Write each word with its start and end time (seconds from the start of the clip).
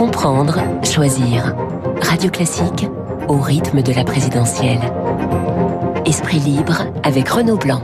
Comprendre, 0.00 0.62
choisir. 0.82 1.54
Radio 2.00 2.30
Classique 2.30 2.86
au 3.28 3.36
rythme 3.36 3.82
de 3.82 3.92
la 3.92 4.02
présidentielle. 4.02 4.80
Esprit 6.06 6.38
libre 6.38 6.86
avec 7.02 7.28
Renaud 7.28 7.58
Blanc 7.58 7.82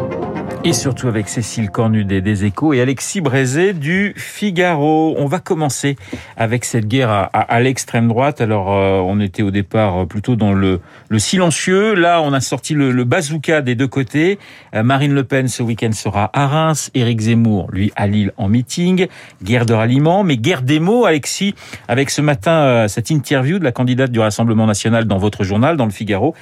et 0.67 0.73
surtout 0.73 1.07
avec 1.07 1.29
Cécile 1.29 1.71
Cornudet 1.71 2.21
des 2.21 2.45
Échos 2.45 2.73
et 2.73 2.81
Alexis 2.81 3.21
Brézé 3.21 3.73
du 3.73 4.15
Figaro. 4.17 5.15
On 5.17 5.27
va 5.27 5.39
commencer 5.39 5.95
avec 6.37 6.65
cette 6.65 6.89
guerre 6.89 7.31
à, 7.33 7.61
l'extrême 7.61 8.09
droite. 8.09 8.41
Alors, 8.41 8.73
euh, 8.73 8.99
on 8.99 9.21
était 9.21 9.45
au 9.45 9.53
départ 9.53 10.03
euh, 10.03 10.07
plutôt 10.07 10.35
dans 10.35 10.53
le, 10.53 10.81
le 11.09 11.19
silencieux. 11.21 11.95
Là, 11.95 12.21
on 12.21 12.33
a 12.33 12.41
sorti 12.41 12.75
le, 12.75 12.91
le 12.91 13.05
bazooka 13.05 13.63
des 13.63 13.77
deux 13.77 13.87
côtés. 13.87 14.41
Euh, 14.75 14.83
Marine 14.83 15.15
Le 15.15 15.23
Pen, 15.23 15.47
ce 15.47 15.63
week-end, 15.63 15.93
sera 15.93 16.31
à 16.33 16.49
Reims. 16.49 16.91
Éric 16.95 17.21
Zemmour, 17.21 17.69
lui, 17.71 17.93
à 17.95 18.09
Lille 18.09 18.33
en 18.37 18.49
meeting. 18.49 19.07
Guerre 19.45 19.67
de 19.67 19.75
ralliement, 19.75 20.25
mais 20.25 20.37
guerre 20.37 20.63
des 20.63 20.81
mots, 20.81 21.05
Alexis, 21.05 21.55
avec 21.87 22.11
ce 22.11 22.23
matin 22.23 22.89
cette 22.89 23.11
interview 23.11 23.61
de 23.61 23.65
la 23.65 23.73
candidate 23.73 24.11
du 24.11 24.19
Rassemblement 24.19 24.67
National 24.67 25.05
dans 25.05 25.19
votre 25.19 25.45
journal, 25.45 25.77
dans 25.77 25.85
le 25.85 25.93
Figaro. 25.93 26.35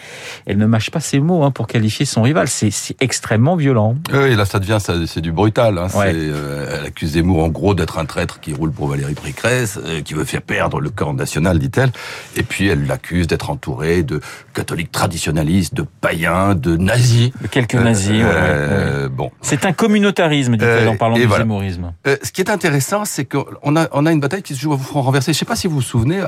Elle 0.47 0.57
ne 0.57 0.67
mâche 0.67 0.91
pas 0.91 1.01
ses 1.01 1.21
mots 1.21 1.45
hein, 1.45 1.51
pour 1.51 1.67
qualifier 1.67 2.07
son 2.07 2.23
rival. 2.23 2.49
C'est 2.49 2.73
extrêmement 3.01 3.57
violent. 3.57 3.97
Oui, 4.15 4.37
là, 4.37 4.45
ça 4.45 4.59
devient, 4.61 4.79
c'est 4.81 5.21
du 5.21 5.33
brutal. 5.33 5.79
Hein. 5.79 5.89
Euh, 5.97 6.79
elle 6.79 6.87
accuse 6.87 7.13
Zemmour, 7.13 7.43
en 7.43 7.49
gros, 7.49 7.75
d'être 7.75 7.99
un 7.99 8.05
traître 8.05 8.41
qui 8.41 8.53
roule 8.53 8.71
pour 8.71 8.89
Valérie 8.89 9.15
Pécresse, 9.15 9.79
euh, 9.85 10.03
qui 10.03 10.15
veut 10.15 10.25
faire 10.25 10.43
perdre 10.43 10.81
le 10.81 10.91
camp 10.91 11.15
national, 11.15 11.59
dit-elle. 11.59 11.91
Et 12.37 12.43
puis, 12.43 12.69
elle 12.69 12.87
l'accuse 12.87 13.27
d'être 13.27 13.51
entourée 13.51 14.03
de 14.03 14.21
catholiques 14.53 14.93
traditionnalistes, 14.93 15.75
de 15.75 15.85
païens, 16.01 16.55
de 16.55 16.77
nazis. 16.77 17.31
De 17.43 17.49
quelques 17.49 17.75
nazis, 17.75 18.23
euh, 18.25 19.09
Bon. 19.09 19.31
C'est 19.43 19.65
un 19.65 19.73
communautarisme, 19.73 20.57
dit-elle, 20.57 20.89
en 20.89 20.97
parlant 20.97 21.17
du 21.17 21.27
voilà. 21.27 21.45
zemmourisme. 21.45 21.93
ce 22.05 22.33
qui 22.33 22.41
est 22.41 22.51
intéressant, 22.51 23.05
c'est 23.05 23.25
qu'on 23.25 23.77
a, 23.77 23.89
on 23.93 24.07
a 24.07 24.13
une 24.13 24.21
bataille 24.21 24.43
qui 24.43 24.55
se 24.55 24.61
joue 24.61 24.73
à 24.73 24.77
vous 24.77 25.01
renversé. 25.01 25.33
Je 25.33 25.39
sais 25.39 25.45
pas 25.45 25.57
si 25.57 25.67
vous 25.67 25.77
vous 25.77 25.83
souvenez, 25.83 26.23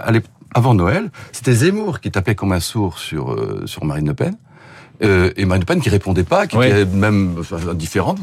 avant 0.54 0.74
Noël, 0.74 1.10
c'était 1.32 1.52
Zemmour 1.52 2.00
qui 2.00 2.10
tapait 2.10 2.34
comme 2.34 2.52
un 2.52 2.60
sourd 2.60 2.98
sur, 2.98 3.36
sur 3.66 3.84
Marine 3.84 4.06
Le 4.08 4.14
Pen 4.14 4.36
euh, 5.02 5.30
et 5.36 5.44
Marine 5.44 5.62
Le 5.62 5.66
Pen 5.66 5.80
qui 5.80 5.90
répondait 5.90 6.24
pas, 6.24 6.46
qui 6.46 6.56
était 6.56 6.84
même 6.84 7.36
indifférente, 7.68 8.18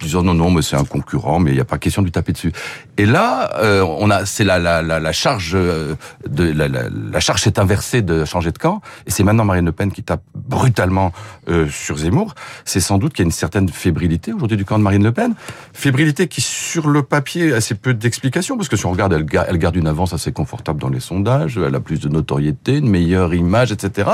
disant 0.00 0.22
non 0.22 0.34
non 0.34 0.50
mais 0.50 0.62
c'est 0.62 0.76
un 0.76 0.84
concurrent, 0.84 1.38
mais 1.38 1.50
il 1.50 1.54
n'y 1.54 1.60
a 1.60 1.64
pas 1.64 1.78
question 1.78 2.02
de 2.02 2.06
lui 2.06 2.12
taper 2.12 2.32
dessus. 2.32 2.52
Et 2.96 3.06
là, 3.06 3.56
euh, 3.58 3.82
on 3.82 4.10
a 4.10 4.26
c'est 4.26 4.44
la, 4.44 4.58
la, 4.58 4.82
la, 4.82 5.00
la, 5.00 5.12
charge 5.12 5.52
euh, 5.54 5.94
de 6.28 6.44
la, 6.44 6.68
la, 6.68 7.20
charge 7.20 7.42
s'est 7.42 7.58
inversée 7.58 8.02
de 8.02 8.24
changer 8.24 8.50
de 8.52 8.58
camp, 8.58 8.80
et 9.06 9.10
c'est 9.10 9.22
maintenant 9.22 9.44
Marine 9.44 9.64
Le 9.64 9.72
Pen 9.72 9.92
qui 9.92 10.02
tape 10.02 10.22
brutalement 10.34 11.12
euh, 11.48 11.68
sur 11.68 11.98
Zemmour. 11.98 12.34
C'est 12.64 12.80
sans 12.80 12.98
doute 12.98 13.12
qu'il 13.12 13.24
y 13.24 13.26
a 13.26 13.28
une 13.28 13.32
certaine 13.32 13.68
fébrilité 13.68 14.32
aujourd'hui 14.32 14.56
du 14.56 14.64
camp 14.64 14.78
de 14.78 14.84
Marine 14.84 15.04
Le 15.04 15.12
Pen, 15.12 15.34
fébrilité 15.72 16.28
qui 16.28 16.40
sur 16.40 16.88
le 16.88 17.02
papier 17.02 17.52
a 17.52 17.56
assez 17.56 17.74
peu 17.74 17.94
d'explications 17.94 18.56
parce 18.56 18.68
que 18.68 18.76
si 18.76 18.86
on 18.86 18.92
regarde, 18.92 19.12
elle, 19.12 19.26
elle 19.48 19.58
garde 19.58 19.76
une 19.76 19.86
avance 19.86 20.12
assez 20.12 20.32
confortable 20.32 20.80
dans 20.80 20.88
les 20.88 21.00
sondages, 21.00 21.58
elle 21.58 21.74
a 21.74 21.80
plus 21.80 22.00
de 22.00 22.08
notoriété, 22.08 22.78
une 22.78 22.88
meilleure 22.88 23.34
image, 23.34 23.72
etc. 23.72 24.10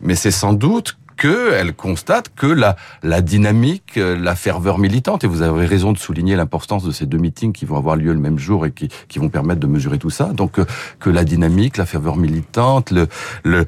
Mais 0.00 0.14
c'est 0.14 0.30
sans 0.30 0.52
doute 0.52 0.96
qu'elle 1.22 1.72
constate 1.72 2.30
que 2.34 2.48
la, 2.48 3.20
dynamique, 3.20 3.96
euh, 3.96 4.18
la 4.18 4.34
ferveur 4.34 4.78
militante, 4.78 5.22
et 5.22 5.28
vous 5.28 5.42
avez 5.42 5.66
raison 5.66 5.92
de 5.92 5.98
souligner 5.98 6.34
l'importance 6.34 6.82
de 6.82 6.90
ces 6.90 7.06
deux 7.06 7.18
meetings 7.18 7.52
qui 7.52 7.64
vont 7.64 7.76
avoir 7.76 7.94
lieu 7.94 8.12
le 8.12 8.18
même 8.18 8.40
jour 8.40 8.66
et 8.66 8.72
qui, 8.72 8.88
vont 9.20 9.28
permettre 9.28 9.60
de 9.60 9.68
mesurer 9.68 9.98
tout 9.98 10.10
ça, 10.10 10.32
donc 10.32 10.58
euh, 10.58 10.64
que 10.98 11.10
la 11.10 11.22
dynamique, 11.22 11.76
la 11.76 11.86
ferveur 11.86 12.16
militante, 12.16 12.92
la, 13.44 13.62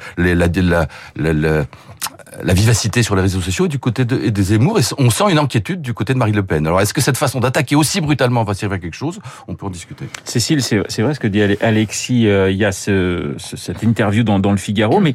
vivacité 2.54 3.04
sur 3.04 3.14
les 3.14 3.22
réseaux 3.22 3.40
sociaux 3.40 3.68
du 3.68 3.78
côté 3.78 4.04
de, 4.04 4.30
des 4.30 4.42
Zemmour, 4.42 4.80
et 4.80 4.82
on 4.98 5.10
sent 5.10 5.30
une 5.30 5.38
inquiétude 5.38 5.80
du 5.80 5.94
côté 5.94 6.12
de 6.12 6.18
Marie 6.18 6.32
Le 6.32 6.42
Pen. 6.42 6.66
Alors, 6.66 6.80
est-ce 6.80 6.92
que 6.92 7.00
cette 7.00 7.16
façon 7.16 7.38
d'attaquer 7.38 7.76
aussi 7.76 8.00
brutalement 8.00 8.42
va 8.42 8.54
servir 8.54 8.76
à 8.76 8.78
quelque 8.80 8.96
chose? 8.96 9.20
On 9.46 9.54
peut 9.54 9.66
en 9.66 9.70
discuter. 9.70 10.06
Cécile, 10.24 10.60
c'est 10.60 11.02
vrai 11.02 11.14
ce 11.14 11.20
que 11.20 11.28
dit 11.28 11.40
Alexis, 11.60 12.26
euh, 12.26 12.50
il 12.50 12.56
y 12.56 12.64
a 12.64 12.72
ce, 12.72 13.34
cette 13.38 13.84
interview 13.84 14.24
dans 14.24 14.50
le 14.50 14.56
Figaro, 14.56 14.98
mais 14.98 15.14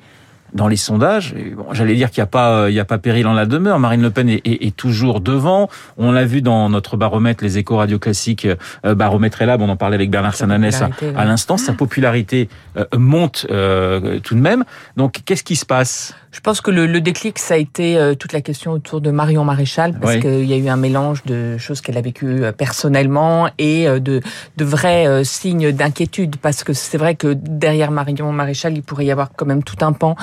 dans 0.54 0.68
les 0.68 0.78
sondages, 0.78 1.36
bon, 1.56 1.66
j'allais 1.74 1.96
dire 1.96 2.10
qu'il 2.12 2.22
n'y 2.22 2.24
a 2.24 2.28
pas, 2.28 2.52
euh, 2.52 2.70
il 2.70 2.74
y 2.74 2.80
a 2.80 2.86
pas 2.86 2.98
péril 2.98 3.28
en 3.28 3.34
la 3.34 3.46
demeure. 3.46 3.80
Marine 3.80 4.02
Le 4.02 4.10
Pen 4.10 4.30
est, 4.30 4.46
est, 4.46 4.66
est 4.66 4.76
toujours 4.76 5.22
devant. 5.22 5.70
On 5.98 6.12
l'a 6.12 6.26
vu 6.26 6.42
dans 6.42 6.70
notre 6.70 6.98
baromètre, 6.98 7.44
les 7.44 7.58
échos 7.58 7.78
radio 7.78 8.00
classiques, 8.00 8.48
euh, 8.86 8.96
baromètre 8.96 9.44
Lab, 9.44 9.62
on 9.62 9.70
en 9.70 9.78
parlait 9.78 9.96
avec 9.96 10.10
Bernard 10.10 10.36
Sananès 10.36 10.82
à, 10.82 10.90
à 11.16 11.26
l'instant. 11.26 11.58
Sa 11.58 11.74
popularité 11.74 12.50
euh, 12.78 12.86
monte 12.98 13.46
euh, 13.52 14.20
tout 14.20 14.36
de 14.36 14.42
même. 14.42 14.64
Donc, 14.98 15.22
qu'est-ce 15.26 15.44
qui 15.44 15.56
se 15.56 15.66
passe? 15.66 16.16
Je 16.32 16.42
pense 16.42 16.62
que 16.62 16.70
le, 16.70 16.86
le, 16.86 17.02
déclic, 17.02 17.40
ça 17.40 17.56
a 17.56 17.58
été 17.58 17.98
euh, 17.98 18.14
toute 18.14 18.34
la 18.34 18.42
question 18.42 18.72
autour 18.72 19.02
de 19.02 19.10
Marion 19.10 19.44
Maréchal, 19.44 19.98
parce 20.00 20.16
oui. 20.16 20.22
qu'il 20.22 20.46
y 20.46 20.54
a 20.54 20.58
eu 20.58 20.68
un 20.68 20.76
mélange 20.76 21.24
de 21.24 21.58
choses 21.58 21.82
qu'elle 21.82 21.98
a 21.98 22.02
vécues 22.02 22.44
euh, 22.44 22.52
personnellement 22.52 23.50
et 23.58 23.88
euh, 23.88 24.00
de, 24.00 24.22
de 24.58 24.66
vrais 24.66 25.24
signes 25.24 25.72
d'inquiétude, 25.72 26.36
parce 26.38 26.64
que 26.64 26.74
c'est 26.74 26.98
vrai 26.98 27.16
que 27.16 27.34
derrière 27.34 27.90
Marion 27.90 28.32
Maréchal, 28.32 28.78
il 28.78 28.84
pourrait 28.84 29.06
y 29.06 29.12
avoir 29.12 29.32
quand 29.36 29.46
même 29.46 29.64
tout 29.64 29.78
un 29.82 29.94
pan 29.94 30.16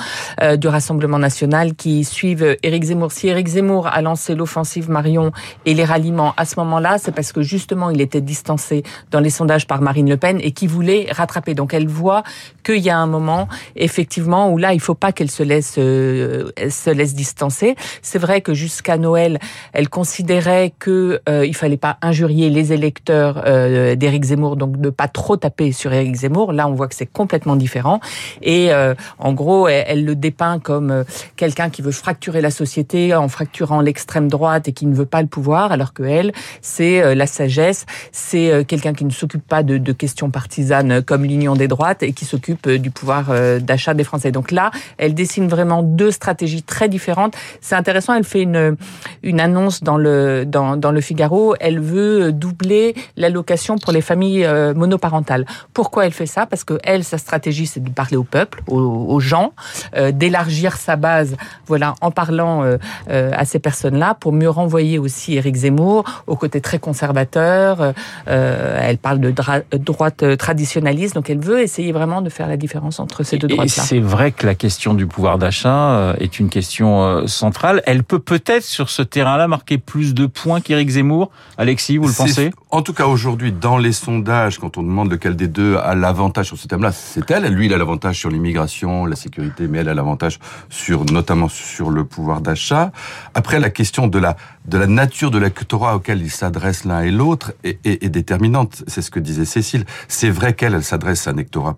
du 0.57 0.67
Rassemblement 0.67 1.19
national 1.19 1.75
qui 1.75 2.03
suivent 2.03 2.55
Éric 2.63 2.83
Zemmour. 2.83 3.11
Si 3.11 3.27
Éric 3.27 3.47
Zemmour 3.47 3.87
a 3.87 4.01
lancé 4.01 4.35
l'offensive 4.35 4.89
Marion 4.89 5.31
et 5.65 5.73
les 5.73 5.83
ralliements 5.83 6.33
à 6.37 6.45
ce 6.45 6.59
moment-là, 6.59 6.97
c'est 6.99 7.11
parce 7.11 7.31
que 7.31 7.41
justement, 7.41 7.89
il 7.89 8.01
était 8.01 8.21
distancé 8.21 8.83
dans 9.11 9.19
les 9.19 9.29
sondages 9.29 9.67
par 9.67 9.81
Marine 9.81 10.09
Le 10.09 10.17
Pen 10.17 10.39
et 10.41 10.51
qui 10.51 10.67
voulait 10.67 11.07
rattraper. 11.11 11.53
Donc 11.53 11.73
elle 11.73 11.87
voit 11.87 12.23
qu'il 12.63 12.79
y 12.79 12.89
a 12.89 12.97
un 12.97 13.07
moment, 13.07 13.47
effectivement, 13.75 14.51
où 14.51 14.57
là, 14.57 14.73
il 14.73 14.79
faut 14.79 14.95
pas 14.95 15.11
qu'elle 15.11 15.31
se 15.31 15.43
laisse 15.43 15.77
euh, 15.97 16.69
se 16.69 16.89
laisse 16.89 17.13
distancer. 17.13 17.75
C'est 18.01 18.19
vrai 18.19 18.41
que 18.41 18.53
jusqu'à 18.53 18.97
Noël, 18.97 19.39
elle 19.73 19.89
considérait 19.89 20.73
que 20.79 21.21
euh, 21.27 21.45
il 21.45 21.55
fallait 21.55 21.77
pas 21.77 21.97
injurier 22.01 22.49
les 22.49 22.73
électeurs 22.73 23.43
euh, 23.45 23.95
d'Éric 23.95 24.25
Zemmour, 24.25 24.55
donc 24.55 24.79
de 24.79 24.89
pas 24.89 25.07
trop 25.07 25.37
taper 25.37 25.71
sur 25.71 25.93
Éric 25.93 26.15
Zemmour. 26.15 26.53
Là, 26.53 26.67
on 26.67 26.73
voit 26.73 26.87
que 26.87 26.95
c'est 26.95 27.05
complètement 27.05 27.55
différent. 27.55 27.99
Et 28.41 28.71
en 29.19 29.33
gros, 29.33 29.67
elle, 29.67 30.05
le 30.05 30.15
dépeint 30.15 30.59
comme 30.59 31.03
quelqu'un 31.35 31.69
qui 31.69 31.81
veut 31.81 31.91
fracturer 31.91 32.41
la 32.41 32.51
société 32.51 33.13
en 33.15 33.27
fracturant 33.27 33.81
l'extrême 33.81 34.27
droite 34.27 34.67
et 34.67 34.71
qui 34.73 34.85
ne 34.85 34.95
veut 34.95 35.05
pas 35.05 35.21
le 35.21 35.27
pouvoir, 35.27 35.71
alors 35.71 35.93
que 35.93 36.03
elle, 36.03 36.31
c'est 36.61 37.15
la 37.15 37.27
sagesse, 37.27 37.85
c'est 38.11 38.65
quelqu'un 38.67 38.93
qui 38.93 39.05
ne 39.05 39.11
s'occupe 39.11 39.45
pas 39.45 39.63
de, 39.63 39.77
de, 39.77 39.91
questions 39.91 40.29
partisanes 40.29 41.01
comme 41.01 41.23
l'union 41.23 41.55
des 41.55 41.67
droites 41.67 42.03
et 42.03 42.13
qui 42.13 42.25
s'occupe 42.25 42.69
du 42.69 42.91
pouvoir 42.91 43.25
d'achat 43.61 43.93
des 43.93 44.03
Français. 44.03 44.31
Donc 44.31 44.51
là, 44.51 44.71
elle 44.97 45.13
dessine 45.13 45.47
vraiment 45.47 45.83
deux 45.95 46.11
stratégies 46.11 46.63
très 46.63 46.89
différentes. 46.89 47.35
C'est 47.61 47.75
intéressant, 47.75 48.13
elle 48.13 48.23
fait 48.23 48.41
une, 48.41 48.75
une 49.23 49.39
annonce 49.39 49.83
dans 49.83 49.97
le, 49.97 50.45
dans, 50.45 50.77
dans 50.77 50.91
le 50.91 51.01
Figaro. 51.01 51.55
Elle 51.59 51.79
veut 51.79 52.31
doubler 52.31 52.95
l'allocation 53.15 53.77
pour 53.77 53.91
les 53.91 54.01
familles 54.01 54.45
euh, 54.45 54.73
monoparentales. 54.73 55.45
Pourquoi 55.73 56.05
elle 56.05 56.11
fait 56.11 56.25
ça? 56.25 56.45
Parce 56.45 56.63
que 56.63 56.77
elle, 56.83 57.03
sa 57.03 57.17
stratégie, 57.17 57.67
c'est 57.67 57.83
de 57.83 57.89
parler 57.89 58.17
au 58.17 58.23
peuple, 58.23 58.61
aux, 58.67 58.79
aux 58.79 59.19
gens, 59.19 59.53
euh, 59.95 60.11
d'élargir 60.11 60.77
sa 60.77 60.95
base, 60.95 61.35
voilà, 61.65 61.95
en 62.01 62.11
parlant 62.11 62.63
euh, 62.63 62.77
euh 63.09 63.31
à 63.37 63.45
ces 63.45 63.59
personnes-là, 63.59 64.15
pour 64.15 64.31
mieux 64.31 64.49
renvoyer 64.49 64.99
aussi 64.99 65.35
Éric 65.35 65.55
Zemmour 65.55 66.03
au 66.27 66.35
côté 66.35 66.61
très 66.61 66.79
conservateur. 66.79 67.93
Euh, 68.27 68.79
elle 68.81 68.97
parle 68.97 69.19
de 69.19 69.31
droite 69.77 70.37
traditionnaliste, 70.37 71.15
donc 71.15 71.29
elle 71.29 71.39
veut 71.39 71.59
essayer 71.59 71.91
vraiment 71.91 72.21
de 72.21 72.29
faire 72.29 72.47
la 72.47 72.57
différence 72.57 72.99
entre 72.99 73.23
ces 73.23 73.37
deux 73.37 73.47
droites-là. 73.47 73.83
C'est 73.83 73.99
vrai 73.99 74.31
que 74.31 74.45
la 74.45 74.55
question 74.55 74.93
du 74.93 75.05
pouvoir 75.05 75.37
d'achat 75.37 75.76
euh, 75.77 76.13
est 76.19 76.39
une 76.39 76.49
question 76.49 77.03
euh, 77.03 77.27
centrale. 77.27 77.81
Elle 77.85 78.03
peut 78.03 78.19
peut-être 78.19 78.63
sur 78.63 78.89
ce 78.89 79.01
terrain-là 79.01 79.47
marquer 79.47 79.77
plus 79.77 80.13
de 80.13 80.25
points 80.25 80.61
qu'Éric 80.61 80.89
Zemmour. 80.89 81.31
Alexis, 81.57 81.97
vous 81.97 82.07
le 82.07 82.13
pensez? 82.13 82.51
En 82.69 82.81
tout 82.81 82.93
cas, 82.93 83.05
aujourd'hui, 83.05 83.51
dans 83.51 83.77
les 83.77 83.91
sondages, 83.91 84.59
quand 84.59 84.77
on 84.77 84.83
demande 84.83 85.11
lequel 85.11 85.35
des 85.35 85.47
deux 85.47 85.75
a 85.77 85.95
l'avantage 85.95 86.47
sur 86.47 86.57
ce 86.57 86.67
thème-là, 86.67 86.91
c'est 86.91 87.29
elle. 87.31 87.45
Lui, 87.53 87.67
il 87.67 87.73
a 87.73 87.77
l'avantage 87.77 88.19
sur 88.19 88.29
l'immigration, 88.29 89.05
la 89.05 89.15
sécurité, 89.15 89.67
mais 89.67 89.79
elle 89.79 89.89
a 89.89 89.93
l'avantage 89.93 90.39
sur, 90.69 91.05
notamment 91.05 91.47
sur 91.47 91.89
le 91.89 92.03
pouvoir 92.03 92.41
d'achat. 92.41 92.91
Après, 93.33 93.59
la 93.59 93.69
question 93.69 94.07
de 94.07 94.19
la 94.19 94.35
de 94.67 94.77
la 94.77 94.87
nature 94.87 95.31
de 95.31 95.37
l'électorat 95.37 95.95
auquel 95.95 96.21
ils 96.21 96.31
s'adressent 96.31 96.83
l'un 96.83 97.01
et 97.01 97.11
l'autre 97.11 97.53
est, 97.63 97.79
est, 97.85 98.03
est, 98.03 98.09
déterminante. 98.09 98.83
C'est 98.87 99.01
ce 99.01 99.09
que 99.09 99.19
disait 99.19 99.45
Cécile. 99.45 99.85
C'est 100.09 100.29
vrai 100.29 100.53
qu'elle, 100.53 100.73
elle 100.73 100.83
s'adresse 100.83 101.27
à 101.27 101.31
un 101.31 101.35
électorat 101.35 101.77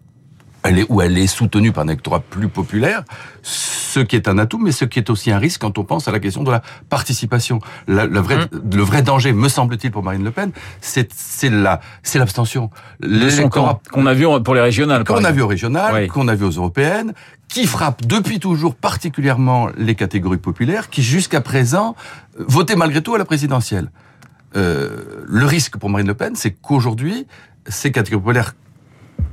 elle 0.63 0.79
est, 0.79 0.85
où 0.89 1.01
elle 1.01 1.17
est 1.17 1.27
soutenue 1.27 1.71
par 1.71 1.83
un 1.83 1.87
électorat 1.87 2.19
plus 2.19 2.49
populaire, 2.49 3.03
ce 3.41 3.99
qui 3.99 4.15
est 4.15 4.27
un 4.27 4.37
atout, 4.37 4.57
mais 4.57 4.71
ce 4.71 4.85
qui 4.85 4.99
est 4.99 5.09
aussi 5.09 5.31
un 5.31 5.39
risque 5.39 5.61
quand 5.61 5.77
on 5.77 5.83
pense 5.83 6.07
à 6.07 6.11
la 6.11 6.19
question 6.19 6.43
de 6.43 6.51
la 6.51 6.61
participation. 6.89 7.59
La, 7.87 8.05
le, 8.05 8.19
vrai, 8.19 8.37
mmh. 8.37 8.75
le 8.75 8.83
vrai 8.83 9.01
danger, 9.01 9.31
me 9.31 9.47
semble-t-il, 9.47 9.91
pour 9.91 10.03
Marine 10.03 10.23
Le 10.23 10.31
Pen, 10.31 10.51
c'est 10.81 11.09
la, 11.49 11.79
c'est 12.03 12.19
l'abstention. 12.19 12.69
L'électorat 12.99 13.81
qu'on 13.91 14.05
a 14.05 14.13
vu 14.13 14.25
pour 14.43 14.55
les 14.55 14.61
régionales, 14.61 15.03
qu'on 15.03 15.23
a 15.23 15.31
vu 15.31 15.41
aux 15.41 15.47
régionales, 15.47 15.93
oui. 15.93 16.07
qu'on 16.07 16.27
a 16.27 16.35
vu 16.35 16.45
aux 16.45 16.51
européennes, 16.51 17.13
qui 17.47 17.65
frappe 17.65 18.05
depuis 18.05 18.39
toujours 18.39 18.75
particulièrement 18.75 19.69
les 19.77 19.95
catégories 19.95 20.37
populaires, 20.37 20.89
qui 20.89 21.01
jusqu'à 21.01 21.41
présent 21.41 21.95
votaient 22.37 22.75
malgré 22.75 23.01
tout 23.01 23.15
à 23.15 23.17
la 23.17 23.25
présidentielle. 23.25 23.91
Euh, 24.55 25.23
le 25.27 25.45
risque 25.45 25.77
pour 25.77 25.89
Marine 25.89 26.07
Le 26.07 26.13
Pen, 26.15 26.35
c'est 26.35 26.51
qu'aujourd'hui, 26.51 27.27
ces 27.67 27.91
catégories 27.91 28.23
populaires 28.23 28.53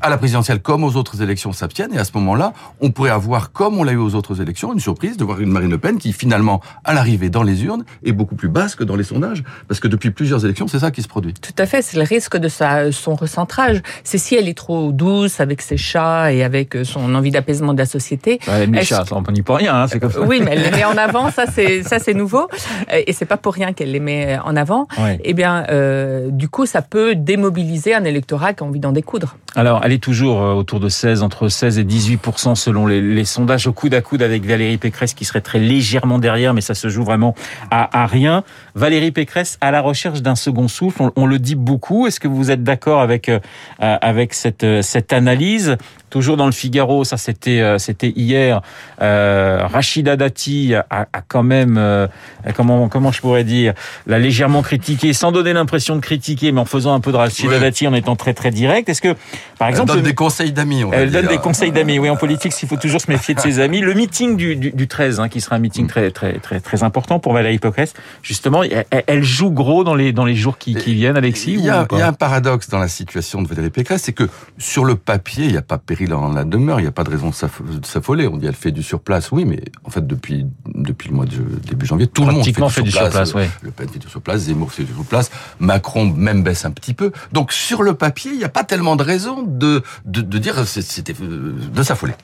à 0.00 0.10
la 0.10 0.18
présidentielle 0.18 0.60
comme 0.60 0.84
aux 0.84 0.96
autres 0.96 1.22
élections 1.22 1.52
s'abstiennent. 1.52 1.94
Et 1.94 1.98
à 1.98 2.04
ce 2.04 2.12
moment-là, 2.14 2.52
on 2.80 2.90
pourrait 2.90 3.10
avoir, 3.10 3.52
comme 3.52 3.78
on 3.78 3.84
l'a 3.84 3.92
eu 3.92 3.96
aux 3.96 4.14
autres 4.14 4.40
élections, 4.40 4.72
une 4.72 4.80
surprise 4.80 5.16
de 5.16 5.24
voir 5.24 5.40
une 5.40 5.50
Marine 5.50 5.70
Le 5.70 5.78
Pen 5.78 5.98
qui, 5.98 6.12
finalement, 6.12 6.60
à 6.84 6.94
l'arrivée 6.94 7.30
dans 7.30 7.42
les 7.42 7.64
urnes, 7.64 7.84
est 8.04 8.12
beaucoup 8.12 8.34
plus 8.34 8.48
basse 8.48 8.74
que 8.74 8.84
dans 8.84 8.96
les 8.96 9.04
sondages. 9.04 9.42
Parce 9.68 9.80
que 9.80 9.88
depuis 9.88 10.10
plusieurs 10.10 10.44
élections, 10.44 10.68
c'est 10.68 10.80
ça 10.80 10.90
qui 10.90 11.02
se 11.02 11.08
produit. 11.08 11.34
Tout 11.34 11.54
à 11.58 11.66
fait. 11.66 11.82
C'est 11.82 11.96
le 11.96 12.04
risque 12.04 12.36
de 12.36 12.48
sa, 12.48 12.92
son 12.92 13.14
recentrage. 13.14 13.82
C'est 14.04 14.18
si 14.18 14.34
elle 14.34 14.48
est 14.48 14.56
trop 14.56 14.92
douce 14.92 15.40
avec 15.40 15.62
ses 15.62 15.76
chats 15.76 16.32
et 16.32 16.42
avec 16.42 16.76
son 16.84 17.14
envie 17.14 17.30
d'apaisement 17.30 17.72
de 17.72 17.78
la 17.78 17.86
société. 17.86 18.38
Ouais, 18.46 18.68
elle 18.72 18.84
chats, 18.84 19.04
on 19.10 19.22
n'y 19.32 19.42
peut 19.42 19.54
rien, 19.54 19.74
hein, 19.74 19.86
c'est 19.88 20.00
comme 20.00 20.12
ça. 20.12 20.20
Oui, 20.20 20.40
mais 20.44 20.52
elle 20.52 20.62
les 20.62 20.70
met 20.70 20.84
en 20.84 20.96
avant. 20.96 21.30
Ça, 21.30 21.44
c'est, 21.46 21.82
ça, 21.84 21.98
c'est 21.98 22.14
nouveau. 22.14 22.48
Et 22.92 23.12
c'est 23.12 23.24
pas 23.24 23.36
pour 23.36 23.54
rien 23.54 23.72
qu'elle 23.72 23.92
les 23.92 24.00
met 24.00 24.38
en 24.44 24.56
avant. 24.56 24.88
Eh 25.24 25.34
bien, 25.34 25.64
euh, 25.70 26.30
du 26.30 26.48
coup, 26.48 26.66
ça 26.66 26.82
peut 26.82 27.14
démobiliser 27.14 27.94
un 27.94 28.04
électorat 28.04 28.52
qui 28.52 28.62
a 28.62 28.66
envie 28.66 28.80
d'en 28.80 28.92
découdre. 28.92 29.36
Alors, 29.54 29.82
elle 29.86 29.92
est 29.92 30.02
toujours 30.02 30.42
euh, 30.42 30.52
autour 30.52 30.80
de 30.80 30.88
16, 30.88 31.22
entre 31.22 31.48
16 31.48 31.78
et 31.78 31.84
18% 31.84 32.56
selon 32.56 32.88
les, 32.88 33.24
sondages 33.24 33.68
au 33.68 33.72
coude 33.72 33.94
à 33.94 34.00
coude 34.00 34.20
avec 34.20 34.44
Valérie 34.44 34.78
Pécresse 34.78 35.14
qui 35.14 35.24
serait 35.24 35.40
très 35.40 35.60
légèrement 35.60 36.18
derrière, 36.18 36.54
mais 36.54 36.60
ça 36.60 36.74
se 36.74 36.88
joue 36.88 37.04
vraiment 37.04 37.36
à, 37.70 38.06
rien. 38.06 38.42
Valérie 38.76 39.10
Pécresse 39.10 39.56
à 39.62 39.70
la 39.70 39.80
recherche 39.80 40.20
d'un 40.20 40.36
second 40.36 40.68
souffle, 40.68 41.10
on, 41.16 41.26
le 41.26 41.38
dit 41.38 41.54
beaucoup. 41.54 42.06
Est-ce 42.06 42.20
que 42.20 42.28
vous 42.28 42.50
êtes 42.50 42.62
d'accord 42.62 43.00
avec 43.00 43.30
euh, 43.30 43.40
avec 43.78 44.34
cette 44.34 44.66
cette 44.82 45.14
analyse? 45.14 45.78
Toujours 46.08 46.36
dans 46.36 46.46
le 46.46 46.52
Figaro, 46.52 47.02
ça 47.02 47.16
c'était 47.16 47.60
euh, 47.60 47.78
c'était 47.78 48.12
hier. 48.14 48.62
Euh, 49.02 49.66
Rachida 49.66 50.16
Dati 50.16 50.72
a, 50.74 51.08
a 51.12 51.20
quand 51.26 51.42
même 51.42 51.76
euh, 51.78 52.06
comment 52.54 52.88
comment 52.88 53.10
je 53.10 53.20
pourrais 53.20 53.42
dire 53.42 53.74
l'a 54.06 54.18
légèrement 54.20 54.62
critiqué 54.62 55.12
sans 55.12 55.32
donner 55.32 55.52
l'impression 55.52 55.96
de 55.96 56.00
critiquer, 56.00 56.52
mais 56.52 56.60
en 56.60 56.64
faisant 56.64 56.94
un 56.94 57.00
peu 57.00 57.10
de 57.10 57.16
Rachida 57.16 57.58
Dati 57.58 57.88
en 57.88 57.94
étant 57.94 58.14
très 58.14 58.34
très 58.34 58.52
direct. 58.52 58.88
Est-ce 58.88 59.02
que 59.02 59.16
par 59.58 59.68
exemple 59.68 59.90
elle 59.90 59.96
donne 59.96 60.04
des 60.04 60.14
conseils 60.14 60.52
d'amis 60.52 60.84
Elle 60.92 61.10
donne 61.10 61.26
des 61.26 61.38
conseils 61.38 61.72
d'amis. 61.72 61.98
Oui, 61.98 62.08
en 62.08 62.16
politique, 62.16 62.52
il 62.62 62.68
faut 62.68 62.76
toujours 62.76 63.00
se 63.00 63.10
méfier 63.10 63.34
de 63.34 63.40
ses 63.40 63.58
amis. 63.58 63.80
Le 63.80 63.94
meeting 63.94 64.36
du, 64.36 64.54
du, 64.54 64.70
du 64.70 64.86
13, 64.86 65.18
hein, 65.18 65.28
qui 65.28 65.40
sera 65.40 65.56
un 65.56 65.60
meeting 65.60 65.88
très 65.88 66.12
très 66.12 66.34
très 66.34 66.60
très 66.60 66.84
important 66.84 67.18
pour 67.18 67.32
Valérie 67.32 67.58
Pécresse, 67.58 67.94
justement, 68.22 68.62
elle, 68.90 69.22
joue 69.22 69.50
gros 69.50 69.84
dans 69.84 69.94
les 69.94 70.12
dans 70.12 70.24
les 70.24 70.34
jours 70.34 70.58
qui, 70.58 70.74
qui 70.74 70.94
viennent, 70.94 71.16
Alexis. 71.16 71.52
Il 71.52 71.60
y, 71.60 71.70
a, 71.70 71.86
il 71.92 71.98
y 71.98 72.02
a 72.02 72.08
un 72.08 72.12
paradoxe 72.12 72.68
dans 72.68 72.78
la 72.78 72.88
situation 72.88 73.42
de 73.42 73.48
Valérie 73.48 73.70
Pécresse, 73.70 74.02
c'est 74.02 74.12
que 74.12 74.28
sur 74.58 74.84
le 74.84 74.96
papier, 74.96 75.46
il 75.46 75.52
n'y 75.52 75.56
a 75.56 75.62
pas 75.62 75.78
péril 75.78 76.14
en 76.14 76.32
la 76.32 76.44
demeure, 76.44 76.80
il 76.80 76.82
n'y 76.82 76.88
a 76.88 76.92
pas 76.92 77.04
de 77.04 77.10
raison 77.10 77.30
de 77.30 77.86
s'affoler. 77.86 78.26
On 78.26 78.36
dit 78.36 78.46
elle 78.46 78.54
fait 78.54 78.72
du 78.72 78.82
surplace, 78.82 79.32
oui, 79.32 79.44
mais 79.44 79.62
en 79.84 79.90
fait 79.90 80.06
depuis 80.06 80.46
depuis 80.66 81.08
le 81.08 81.16
mois 81.16 81.26
de 81.26 81.36
début 81.66 81.86
janvier, 81.86 82.06
tout 82.06 82.24
le 82.24 82.32
monde 82.32 82.44
fait, 82.44 82.82
du, 82.82 82.90
surplace. 82.90 83.34
Le 83.62 83.70
Pen 83.70 83.88
fait 83.88 83.98
du 83.98 84.08
surplace, 84.08 84.42
Zemmour 84.42 84.72
fait 84.72 84.84
du 84.84 84.92
surplace, 84.92 85.30
Macron 85.58 86.06
même 86.06 86.42
baisse 86.42 86.64
un 86.64 86.70
petit 86.70 86.94
peu. 86.94 87.12
Donc 87.32 87.52
sur 87.52 87.82
le 87.82 87.94
papier, 87.94 88.32
il 88.32 88.38
n'y 88.38 88.44
a 88.44 88.48
pas 88.48 88.64
tellement 88.64 88.96
de 88.96 89.02
raison 89.02 89.42
de 89.42 89.82
de, 90.04 90.20
de 90.20 90.38
dire 90.38 90.66
c'était 90.66 91.14
de 91.14 91.82
s'affoler. 91.82 92.14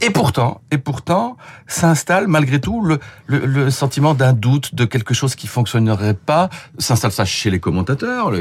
Et 0.00 0.10
pourtant, 0.10 0.60
et 0.70 0.78
pourtant, 0.78 1.36
s'installe 1.66 2.28
malgré 2.28 2.60
tout 2.60 2.84
le, 2.84 2.98
le, 3.26 3.70
sentiment 3.70 4.14
d'un 4.14 4.32
doute, 4.32 4.74
de 4.74 4.84
quelque 4.84 5.14
chose 5.14 5.34
qui 5.34 5.46
fonctionnerait 5.84 6.14
pas. 6.14 6.48
S'installe 6.78 7.12
ça 7.12 7.24
chez 7.24 7.50
les 7.50 7.60
commentateurs, 7.60 8.32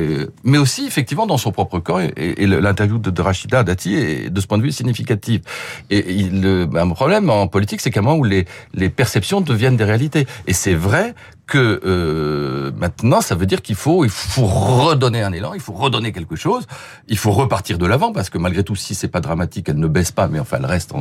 mais 0.44 0.58
aussi 0.58 0.86
effectivement 0.86 1.26
dans 1.26 1.38
son 1.38 1.52
propre 1.52 1.80
corps. 1.80 2.02
Et, 2.02 2.46
l'interview 2.46 2.98
de, 2.98 3.10
de 3.10 3.22
Rachida 3.22 3.64
Dati 3.64 3.96
est 3.96 4.30
de 4.30 4.42
ce 4.42 4.48
point 4.48 4.58
de 4.58 4.64
vue 4.64 4.72
significative. 4.72 5.42
Et, 5.90 6.24
le 6.24 6.70
un 6.76 6.90
problème 6.90 7.30
en 7.30 7.48
politique, 7.48 7.82
c'est 7.82 7.92
qu'à 7.92 8.00
un 8.00 8.04
moment 8.04 8.18
où 8.18 8.24
les, 8.24 8.46
les 8.74 8.90
perceptions 8.90 9.42
deviennent 9.42 9.78
des 9.78 9.84
réalités. 9.84 10.26
Et 10.48 10.54
c'est 10.54 10.76
vrai 10.76 11.14
que 11.46 11.82
euh, 11.86 12.72
maintenant, 12.78 13.22
ça 13.22 13.36
veut 13.36 13.46
dire 13.46 13.62
qu'il 13.62 13.76
faut, 13.76 14.06
il 14.06 14.10
faut 14.10 14.46
redonner 14.46 15.22
un 15.22 15.34
élan, 15.34 15.54
il 15.54 15.60
faut 15.60 15.74
redonner 15.74 16.12
quelque 16.12 16.36
chose, 16.36 16.66
il 17.08 17.18
faut 17.18 17.32
repartir 17.32 17.78
de 17.78 17.86
l'avant 17.86 18.14
parce 18.14 18.30
que 18.30 18.38
malgré 18.38 18.64
tout, 18.64 18.76
si 18.76 18.96
c'est 18.96 19.08
pas 19.10 19.20
dramatique, 19.20 19.68
elle 19.70 19.80
ne 19.80 19.88
baisse 19.88 20.12
pas, 20.12 20.28
mais 20.28 20.40
enfin, 20.40 20.58
elle 20.60 20.66
reste 20.66 20.94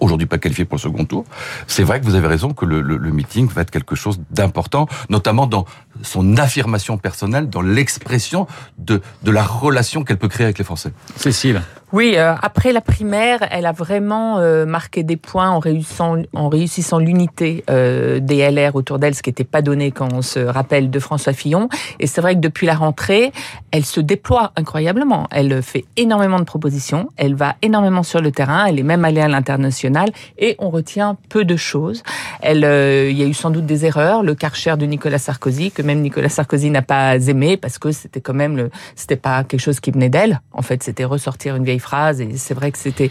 aujourd'hui 0.00 0.26
pas 0.26 0.38
qualifiée 0.38 0.64
pour 0.64 0.76
le 0.76 0.82
second 0.82 1.04
tour. 1.04 1.24
C'est 1.66 1.82
vrai 1.82 2.00
que 2.00 2.06
vous 2.06 2.14
avez 2.14 2.26
raison 2.26 2.54
que 2.54 2.64
le, 2.64 2.80
le, 2.80 2.96
le 2.96 3.10
meeting 3.10 3.48
va 3.48 3.62
être 3.62 3.70
quelque 3.70 3.96
chose 3.96 4.20
d'important, 4.30 4.88
notamment 5.10 5.46
dans 5.46 5.66
son 6.02 6.36
affirmation 6.36 6.98
personnelle, 6.98 7.48
dans 7.50 7.62
l'expression 7.62 8.46
de, 8.78 9.00
de 9.22 9.30
la 9.30 9.44
relation 9.44 10.04
qu'elle 10.04 10.18
peut 10.18 10.28
créer 10.28 10.44
avec 10.44 10.58
les 10.58 10.64
Français. 10.64 10.92
Cécile. 11.16 11.62
Oui, 11.92 12.14
euh, 12.16 12.34
après 12.42 12.72
la 12.72 12.80
primaire, 12.80 13.46
elle 13.48 13.64
a 13.64 13.70
vraiment 13.70 14.38
euh, 14.38 14.66
marqué 14.66 15.04
des 15.04 15.16
points 15.16 15.50
en 15.50 15.60
réussissant, 15.60 16.16
en 16.34 16.48
réussissant 16.48 16.98
l'unité 16.98 17.62
euh, 17.70 18.18
des 18.18 18.50
LR 18.50 18.74
autour 18.74 18.98
d'elle, 18.98 19.14
ce 19.14 19.22
qui 19.22 19.30
n'était 19.30 19.44
pas 19.44 19.62
donné 19.62 19.92
quand 19.92 20.12
on 20.12 20.20
se 20.20 20.40
rappelle 20.40 20.90
de 20.90 20.98
François 20.98 21.32
Fillon. 21.32 21.68
Et 22.00 22.08
c'est 22.08 22.20
vrai 22.20 22.34
que 22.34 22.40
depuis 22.40 22.66
la 22.66 22.74
rentrée, 22.74 23.30
elle 23.70 23.84
se 23.84 24.00
déploie 24.00 24.50
incroyablement. 24.56 25.28
Elle 25.30 25.62
fait 25.62 25.84
énormément 25.96 26.40
de 26.40 26.44
propositions, 26.44 27.08
elle 27.16 27.36
va 27.36 27.54
énormément 27.62 28.02
sur 28.02 28.20
le 28.20 28.32
terrain, 28.32 28.66
elle 28.66 28.80
est 28.80 28.84
même 28.84 29.04
allée 29.04 29.20
à 29.20 29.28
l'international 29.28 30.10
et 30.38 30.56
on 30.58 30.70
retient 30.70 31.16
peu 31.28 31.44
de 31.44 31.54
choses. 31.54 32.02
Elle, 32.42 32.64
il 33.10 33.16
y 33.16 33.22
a 33.22 33.26
eu 33.26 33.34
sans 33.34 33.50
doute 33.50 33.66
des 33.66 33.84
erreurs, 33.86 34.24
le 34.24 34.34
Karcher 34.34 34.76
de 34.76 34.86
Nicolas 34.86 35.18
Sarkozy 35.18 35.70
que 35.70 35.82
même 35.82 36.00
Nicolas 36.00 36.30
Sarkozy 36.30 36.70
n'a 36.70 36.82
pas 36.82 37.16
aimé 37.28 37.56
parce 37.56 37.78
que 37.78 37.92
c'était 37.92 38.20
quand 38.20 38.34
même 38.34 38.56
le, 38.56 38.70
c'était 38.96 39.14
pas 39.14 39.44
quelque 39.44 39.60
chose 39.60 39.78
qui 39.78 39.92
venait 39.92 40.08
d'elle. 40.08 40.40
En 40.52 40.62
fait, 40.62 40.82
c'était 40.82 41.04
ressortir 41.04 41.54
une 41.54 41.64
vieille 41.64 41.76
et 41.94 42.36
c'est 42.36 42.54
vrai 42.54 42.72
que 42.72 42.78
c'était 42.78 43.10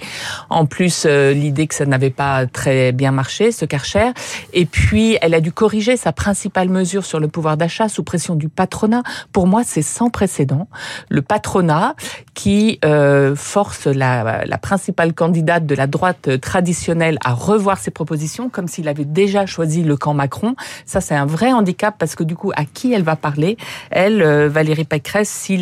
en 0.50 0.66
plus 0.66 1.06
euh, 1.06 1.34
l'idée 1.34 1.68
que 1.68 1.76
ça 1.76 1.86
n'avait 1.86 2.10
pas 2.10 2.46
très 2.46 2.92
bien 2.92 3.12
marché, 3.12 3.52
ce 3.52 3.66
Karcher. 3.66 4.12
Et 4.54 4.66
puis, 4.66 5.18
elle 5.22 5.34
a 5.34 5.42
dû 5.42 5.52
corriger 5.52 5.98
sa 5.98 6.12
principale 6.12 6.70
mesure 6.70 7.06
sur 7.06 7.20
le 7.20 7.28
pouvoir 7.28 7.58
d'achat 7.58 7.90
sous 7.90 8.04
pression 8.04 8.36
du 8.36 8.50
patronat. 8.50 9.04
Pour 9.32 9.48
moi, 9.48 9.62
c'est 9.66 9.82
sans 9.82 10.10
précédent. 10.10 10.68
Le 11.10 11.22
patronat 11.22 11.96
qui 12.34 12.80
euh, 12.84 13.36
force 13.36 13.88
la, 13.88 14.46
la 14.46 14.58
principale 14.58 15.14
candidate 15.14 15.66
de 15.66 15.76
la 15.76 15.88
droite 15.88 16.40
traditionnelle 16.42 17.18
à 17.24 17.34
revoir 17.34 17.78
ses 17.78 17.92
propositions 17.92 18.50
comme 18.50 18.68
s'il 18.68 18.88
avait 18.88 19.06
déjà 19.06 19.46
choisi 19.46 19.84
le 19.84 19.96
camp 19.96 20.14
Macron. 20.14 20.56
Ça, 20.86 21.02
c'est 21.02 21.16
un 21.16 21.26
vrai 21.26 21.52
handicap 21.52 21.96
parce 21.98 22.16
que 22.16 22.24
du 22.24 22.36
coup, 22.36 22.52
à 22.56 22.66
qui 22.66 22.94
elle 22.94 23.04
va 23.04 23.16
parler? 23.16 23.58
Elle, 23.90 24.22
euh, 24.22 24.50
Valérie 24.50 24.86
Pécresse, 24.86 25.30
si 25.30 25.58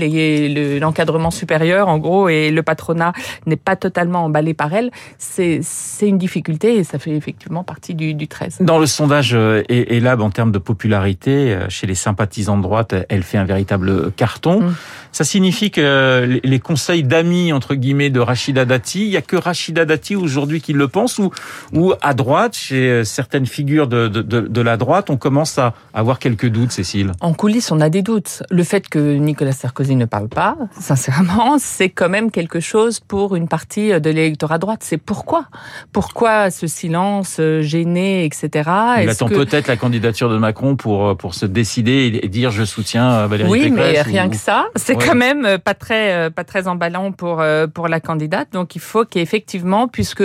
l'encadrement 0.80 1.32
supérieur, 1.32 1.88
en 1.88 1.98
gros, 1.98 2.30
et 2.30 2.52
le 2.52 2.64
patronat 2.64 2.93
n'est 2.94 3.56
pas 3.56 3.76
totalement 3.76 4.26
emballé 4.26 4.54
par 4.54 4.74
elle, 4.74 4.92
c'est 5.18 5.62
une 6.02 6.18
difficulté 6.18 6.76
et 6.76 6.84
ça 6.84 7.00
fait 7.00 7.12
effectivement 7.12 7.64
partie 7.64 7.96
du, 7.96 8.14
du 8.14 8.28
13. 8.28 8.58
Dans 8.62 8.80
le 8.80 8.86
sondage 8.86 9.32
euh, 9.34 9.64
Elab, 9.70 10.22
en 10.22 10.30
termes 10.30 10.52
de 10.52 10.60
popularité, 10.60 11.54
euh, 11.54 11.70
chez 11.70 11.88
les 11.88 11.96
sympathisants 11.96 12.58
de 12.58 12.64
droite, 12.64 12.96
elle 13.10 13.24
fait 13.24 13.38
un 13.38 13.46
véritable 13.46 14.12
carton. 14.12 14.62
Mm. 14.62 14.76
Ça 15.12 15.24
signifie 15.24 15.70
que 15.70 16.40
les 16.44 16.60
conseils 16.60 17.04
d'amis, 17.04 17.54
entre 17.54 17.76
guillemets, 17.76 18.10
de 18.10 18.20
Rachida 18.20 18.66
Dati, 18.66 19.02
il 19.02 19.12
y 19.12 19.18
a 19.18 19.22
que 19.22 19.36
Rachida 19.36 19.86
Dati 19.86 20.16
aujourd'hui 20.16 20.60
qui 20.60 20.74
le 20.74 20.88
pense 20.88 21.20
ou, 21.20 21.32
ou 21.74 21.94
à 22.02 22.14
droite, 22.14 22.56
chez 22.56 22.90
euh, 22.90 23.04
certaines 23.04 23.46
figures 23.46 23.88
de, 23.88 24.08
de, 24.08 24.22
de, 24.22 24.62
la 24.62 24.78
droite, 24.78 25.10
on 25.10 25.18
commence 25.18 25.58
à 25.60 25.74
avoir 25.94 26.18
quelques 26.20 26.48
doutes, 26.48 26.72
Cécile 26.72 27.12
En 27.22 27.34
coulisses, 27.34 27.72
on 27.72 27.80
a 27.80 27.90
des 27.90 28.02
doutes. 28.02 28.44
Le 28.50 28.64
fait 28.64 28.90
que 28.90 29.16
Nicolas 29.18 29.52
Sarkozy 29.52 29.96
ne 29.96 30.06
parle 30.06 30.30
pas, 30.30 30.58
sincèrement, 30.80 31.58
c'est 31.60 31.90
quand 31.90 32.10
même 32.10 32.32
quelque 32.32 32.60
chose 32.60 32.83
pour 33.08 33.36
une 33.36 33.48
partie 33.48 34.00
de 34.00 34.10
l'électorat 34.10 34.58
droite. 34.58 34.82
C'est 34.84 34.98
pourquoi? 34.98 35.46
Pourquoi 35.92 36.52
ce 36.52 36.68
silence 36.68 37.38
euh, 37.40 37.62
gêné, 37.62 38.26
etc. 38.26 38.70
Il 39.02 39.10
attend 39.10 39.28
peut-être 39.28 39.68
la 39.68 39.78
candidature 39.78 40.30
de 40.30 40.38
Macron 40.38 40.76
pour, 40.76 41.08
euh, 41.08 41.16
pour 41.16 41.34
se 41.34 41.46
décider 41.46 42.20
et 42.22 42.28
dire 42.28 42.52
je 42.52 42.64
soutiens 42.64 43.28
Valérie 43.28 43.50
oui, 43.50 43.60
Pécresse. 43.70 43.88
Oui, 43.88 43.94
mais 43.94 44.02
rien 44.02 44.30
que 44.30 44.36
ça. 44.36 44.66
C'est 44.76 44.96
quand 44.96 45.16
même 45.16 45.46
euh, 45.46 45.58
pas 45.58 45.74
très, 45.74 46.30
pas 46.32 46.44
très 46.44 46.68
emballant 46.68 47.12
pour, 47.12 47.44
pour 47.74 47.88
la 47.88 48.00
candidate. 48.00 48.50
Donc 48.54 48.76
il 48.76 48.82
faut 48.82 49.06
qu'effectivement, 49.06 49.88
puisque 49.88 50.24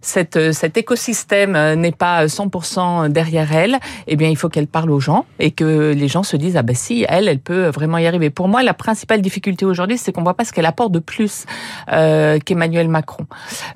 cette, 0.00 0.36
euh, 0.36 0.52
cet 0.52 0.76
écosystème 0.76 1.56
euh, 1.56 1.74
n'est 1.76 1.92
pas 1.92 2.26
100% 2.26 3.08
derrière 3.08 3.54
elle, 3.54 3.78
eh 4.06 4.16
bien, 4.16 4.28
il 4.28 4.36
faut 4.36 4.48
qu'elle 4.48 4.66
parle 4.66 4.90
aux 4.90 5.00
gens 5.00 5.26
et 5.38 5.50
que 5.50 5.92
les 5.92 6.08
gens 6.08 6.22
se 6.22 6.36
disent 6.36 6.56
ah 6.56 6.62
ben 6.62 6.76
si, 6.76 7.04
elle, 7.08 7.28
elle 7.28 7.38
peut 7.38 7.68
vraiment 7.68 7.98
y 7.98 8.06
arriver. 8.06 8.30
Pour 8.30 8.48
moi, 8.48 8.62
la 8.62 8.74
principale 8.74 9.20
difficulté 9.22 9.64
aujourd'hui, 9.64 9.98
c'est 9.98 10.12
qu'on 10.12 10.22
voit 10.22 10.34
pas 10.34 10.44
ce 10.44 10.52
qu'elle 10.52 10.66
apporte 10.66 10.92
de 10.92 10.98
plus 10.98 11.44
euh, 11.92 12.38
qu'Emmanuel 12.38 12.88
Macron. 12.88 13.26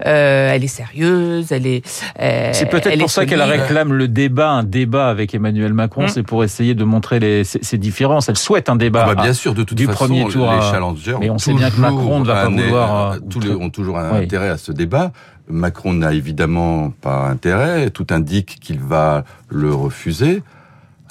Euh, 0.06 0.52
elle 0.52 0.64
est 0.64 0.68
sérieuse, 0.68 1.52
elle 1.52 1.66
est. 1.66 1.82
Euh, 2.20 2.50
c'est 2.52 2.66
peut-être 2.66 2.98
pour 2.98 3.10
ça 3.10 3.26
qu'elle 3.26 3.42
réclame 3.42 3.92
le 3.92 4.08
débat, 4.08 4.50
un 4.50 4.64
débat 4.64 5.08
avec 5.08 5.34
Emmanuel 5.34 5.72
Macron, 5.72 6.02
hum. 6.02 6.08
c'est 6.08 6.22
pour 6.22 6.44
essayer 6.44 6.74
de 6.74 6.84
montrer 6.84 7.20
les, 7.20 7.44
ces, 7.44 7.78
différences. 7.78 8.28
Elle 8.28 8.38
souhaite 8.38 8.68
un 8.68 8.76
débat. 8.76 9.06
Ah 9.06 9.14
bah 9.14 9.22
bien 9.22 9.32
sûr, 9.32 9.54
de 9.54 9.62
toute 9.62 9.76
du 9.76 9.86
façon, 9.86 10.06
premier 10.06 10.24
tour. 10.28 10.52
Les 10.52 10.60
challengers, 10.60 11.16
mais 11.20 11.30
on 11.30 11.38
sait 11.38 11.52
bien 11.52 11.70
que 11.70 11.80
Macron 11.80 12.20
ne 12.20 12.26
va 12.26 12.34
pas 12.44 12.48
vouloir. 12.48 13.16
tous 13.28 13.40
les 13.40 13.50
ont 13.50 13.70
toujours 13.70 13.98
un 13.98 14.12
intérêt 14.14 14.48
à 14.48 14.56
ce 14.56 14.72
débat. 14.72 15.12
Macron 15.48 15.92
n'a 15.92 16.12
évidemment 16.12 16.90
pas 16.90 17.28
intérêt. 17.28 17.90
Tout 17.90 18.06
indique 18.10 18.58
qu'il 18.60 18.80
va 18.80 19.24
le 19.48 19.74
refuser. 19.74 20.42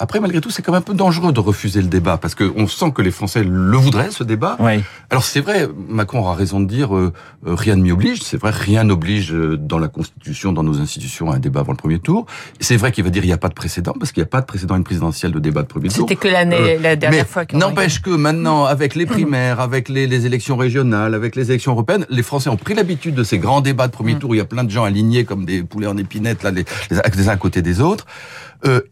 Après, 0.00 0.18
malgré 0.18 0.40
tout, 0.40 0.50
c'est 0.50 0.60
quand 0.60 0.72
même 0.72 0.80
un 0.80 0.82
peu 0.82 0.92
dangereux 0.94 1.32
de 1.32 1.38
refuser 1.38 1.80
le 1.80 1.86
débat 1.86 2.16
parce 2.16 2.34
qu'on 2.34 2.66
sent 2.66 2.90
que 2.92 3.00
les 3.00 3.12
Français 3.12 3.44
le 3.44 3.76
voudraient, 3.76 4.10
ce 4.10 4.24
débat. 4.24 4.56
Oui. 4.58 4.82
Alors 5.10 5.22
c'est 5.22 5.40
vrai, 5.40 5.68
Macron 5.88 6.18
aura 6.18 6.34
raison 6.34 6.58
de 6.58 6.66
dire 6.66 6.96
euh, 6.96 7.12
euh, 7.46 7.54
rien 7.54 7.76
ne 7.76 7.82
m'y 7.82 7.92
oblige. 7.92 8.20
C'est 8.20 8.36
vrai, 8.36 8.50
rien 8.50 8.82
n'oblige 8.82 9.32
euh, 9.32 9.56
dans 9.56 9.78
la 9.78 9.86
Constitution, 9.86 10.52
dans 10.52 10.64
nos 10.64 10.80
institutions, 10.80 11.30
à 11.30 11.36
un 11.36 11.38
débat 11.38 11.60
avant 11.60 11.70
le 11.70 11.76
premier 11.76 12.00
tour. 12.00 12.26
C'est 12.58 12.76
vrai 12.76 12.90
qu'il 12.90 13.04
va 13.04 13.10
dire 13.10 13.22
il 13.22 13.28
n'y 13.28 13.32
a 13.32 13.38
pas 13.38 13.48
de 13.48 13.54
précédent 13.54 13.94
parce 13.96 14.10
qu'il 14.10 14.20
n'y 14.20 14.26
a 14.26 14.30
pas 14.30 14.40
de 14.40 14.46
précédent 14.46 14.74
à 14.74 14.78
une 14.78 14.84
présidentielle 14.84 15.30
de 15.30 15.38
débat 15.38 15.62
de 15.62 15.68
premier 15.68 15.90
tour. 15.90 16.08
C'était 16.08 16.20
que 16.20 16.26
l'année, 16.26 16.76
la 16.78 16.96
dernière 16.96 17.28
fois. 17.28 17.44
N'empêche 17.52 18.02
que 18.02 18.10
maintenant, 18.10 18.64
avec 18.64 18.96
les 18.96 19.06
primaires, 19.06 19.60
avec 19.60 19.88
les, 19.88 20.08
les, 20.08 20.26
élections 20.26 20.56
régionales, 20.56 21.14
avec 21.14 21.36
les 21.36 21.50
élections 21.50 21.70
européennes, 21.70 22.04
les 22.10 22.24
Français 22.24 22.50
ont 22.50 22.56
pris 22.56 22.74
l'habitude 22.74 23.14
de 23.14 23.22
ces 23.22 23.38
grands 23.38 23.60
débats 23.60 23.86
de 23.86 23.92
premier 23.92 24.16
mm. 24.16 24.18
tour. 24.18 24.30
Où 24.30 24.34
il 24.34 24.38
y 24.38 24.40
a 24.40 24.44
plein 24.44 24.64
de 24.64 24.70
gens 24.70 24.82
alignés 24.82 25.24
comme 25.24 25.44
des 25.44 25.62
poulets 25.62 25.86
en 25.86 25.96
épinette, 25.96 26.42
là, 26.42 26.50
les, 26.50 26.64
les 26.90 27.28
uns 27.28 27.32
à 27.32 27.36
côté 27.36 27.62
des 27.62 27.80
autres, 27.80 28.06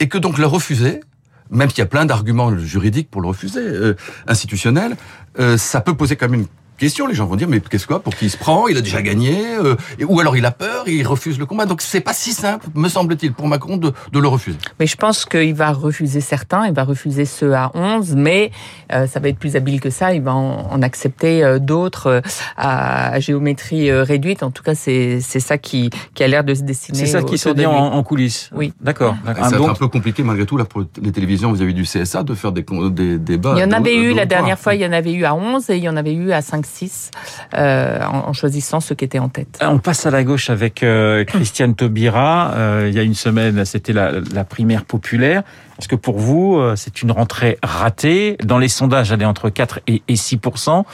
et 0.01 0.09
que 0.09 0.19
donc 0.19 0.39
le 0.39 0.47
refuser 0.47 1.01
même 1.53 1.69
s'il 1.69 1.79
y 1.79 1.83
a 1.83 1.87
plein 1.87 2.05
d'arguments 2.05 2.57
juridiques 2.59 3.11
pour 3.11 3.21
le 3.21 3.29
refuser, 3.29 3.61
euh, 3.61 3.95
institutionnels, 4.27 4.97
euh, 5.39 5.57
ça 5.57 5.81
peut 5.81 5.95
poser 5.95 6.17
quand 6.17 6.29
même 6.29 6.41
une 6.41 6.47
question. 6.83 7.07
Les 7.07 7.15
gens 7.15 7.27
vont 7.27 7.37
dire 7.37 7.49
mais 7.49 7.61
qu'est-ce 7.61 7.87
quoi? 7.87 8.01
Pour 8.01 8.17
qui 8.17 8.25
il 8.25 8.31
se 8.31 8.37
prend? 8.37 8.67
Il 8.67 8.77
a 8.77 8.81
déjà 8.81 9.03
gagné 9.03 9.57
euh, 9.57 9.77
Ou 10.09 10.19
alors 10.19 10.37
il 10.37 10.45
a 10.45 10.51
peur, 10.51 10.83
il 10.89 11.07
refuse 11.07 11.39
le 11.39 11.47
combat. 11.47 11.65
Donc 11.65 11.81
c'est 11.81 12.01
pas 12.01 12.13
si 12.13 12.33
simple, 12.33 12.67
me 12.75 12.89
semble-t-il, 12.89 13.33
pour 13.33 13.47
Macron 13.47 13.77
de, 13.77 13.93
de, 14.13 14.19
le 14.19 14.27
refuser. 14.27 14.59
Mais 14.81 14.89
je 14.89 14.97
pense 14.97 15.25
qu'il 15.25 15.55
va 15.55 15.71
refuser 15.71 16.21
certains, 16.21 16.67
il 16.67 16.75
va 16.75 16.83
refuser 16.83 17.25
ceux 17.25 17.55
à 17.55 17.71
11, 17.75 18.17
mais 18.17 18.51
euh, 18.93 19.07
ça 19.07 19.21
va 19.21 19.29
être 19.29 19.39
plus 19.39 19.55
habile 19.55 19.81
que 19.81 19.91
ça. 19.91 20.13
Il 20.13 20.23
va 20.23 20.35
en, 20.35 20.83
accepter 20.83 21.45
euh, 21.45 21.61
d'autres 21.61 22.21
à, 22.57 23.21
géométrie 23.21 23.93
réduite. 23.93 24.43
En 24.43 24.51
tout 24.51 24.65
cas, 24.65 24.75
c'est 24.75 25.21
ça 25.21 25.59
qui, 25.59 25.91
qui 26.15 26.25
a 26.25 26.29
l'air 26.29 26.43
de 26.43 26.55
se 26.55 26.63
dessiner. 26.63 26.99
C'est 26.99 27.07
ça 27.07 27.23
qui 27.23 27.39
se 27.39 27.49
dit 27.51 27.65
en, 27.67 28.03
coulisses. 28.03 28.51
Oui. 28.53 28.73
D'accord. 28.81 29.15
C'est 29.49 29.55
un 29.55 29.75
peu 29.75 29.87
compliqué 29.87 30.25
malgré 30.25 30.47
tout 30.47 30.57
là 30.57 30.65
pour 30.65 30.83
les 31.01 31.13
télévisions 31.13 31.53
vis-à-vis 31.53 31.75
du 31.75 31.85
CSA 31.85 32.25
de 32.25 32.35
faire 32.35 32.51
des, 32.51 32.65
des 32.91 33.19
débats. 33.19 33.55
Il 33.57 33.61
y 33.61 33.65
en 33.65 33.71
avait 33.71 33.95
eu 33.95 34.15
la 34.15 34.27
dernière 34.27 34.59
fois, 34.59 34.75
il 34.75 34.81
y 34.81 34.87
en 34.87 34.93
avait 34.93 35.13
eu 35.13 35.25
à 35.25 35.35
11 35.37 35.71
et 35.71 35.77
il 35.77 35.85
y 35.85 35.89
en 35.89 35.97
avait 35.97 36.15
eu 36.15 36.33
à 36.33 36.43
5 36.43 36.67
euh, 37.55 38.01
en, 38.05 38.33
choisissant 38.33 38.81
ceux 38.81 38.95
qui 38.95 39.05
étaient 39.05 39.19
en 39.19 39.29
tête. 39.29 39.59
On 39.61 39.79
passe 39.79 40.07
à 40.07 40.11
la 40.11 40.25
gauche 40.25 40.51
avec 40.51 40.83
euh, 40.83 41.25
Christiane 41.25 41.75
Taubira. 41.75 42.53
Euh, 42.55 42.87
il 42.89 42.95
y 42.95 42.99
a 42.99 43.03
une 43.03 43.15
semaine, 43.15 43.65
c'était 43.65 43.93
la, 43.93 44.13
la, 44.33 44.45
primaire 44.45 44.85
populaire. 44.85 45.43
Est-ce 45.79 45.89
que 45.89 45.97
pour 45.97 46.19
vous, 46.19 46.63
c'est 46.77 47.03
une 47.03 47.11
rentrée 47.11 47.59
ratée? 47.61 48.37
Dans 48.45 48.59
les 48.59 48.69
sondages, 48.69 49.11
elle 49.11 49.23
est 49.23 49.27
entre 49.27 49.51
4 49.51 49.81
et 49.89 50.03
6% 50.09 50.85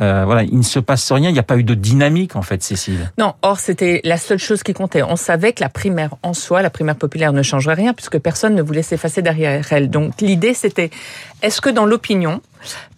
euh, 0.00 0.24
Voilà, 0.24 0.42
il 0.44 0.56
ne 0.56 0.62
se 0.62 0.78
passe 0.78 1.10
rien. 1.12 1.28
Il 1.28 1.32
n'y 1.32 1.38
a 1.38 1.42
pas 1.42 1.58
eu 1.58 1.64
de 1.64 1.74
dynamique, 1.74 2.36
en 2.36 2.42
fait, 2.42 2.62
Cécile. 2.62 3.12
Non, 3.18 3.34
or, 3.42 3.58
c'était 3.58 4.00
la 4.04 4.16
seule 4.16 4.38
chose 4.38 4.62
qui 4.62 4.72
comptait. 4.72 5.02
On 5.02 5.16
savait 5.16 5.52
que 5.52 5.60
la 5.60 5.68
primaire 5.68 6.14
en 6.22 6.32
soi, 6.32 6.62
la 6.62 6.70
primaire 6.70 6.96
populaire 6.96 7.32
ne 7.32 7.42
changerait 7.42 7.74
rien 7.74 7.92
puisque 7.92 8.18
personne 8.18 8.54
ne 8.54 8.62
voulait 8.62 8.82
s'effacer 8.82 9.22
derrière 9.22 9.70
elle. 9.70 9.90
Donc, 9.90 10.20
l'idée, 10.20 10.54
c'était, 10.54 10.90
est-ce 11.42 11.60
que 11.60 11.68
dans 11.68 11.84
l'opinion, 11.84 12.40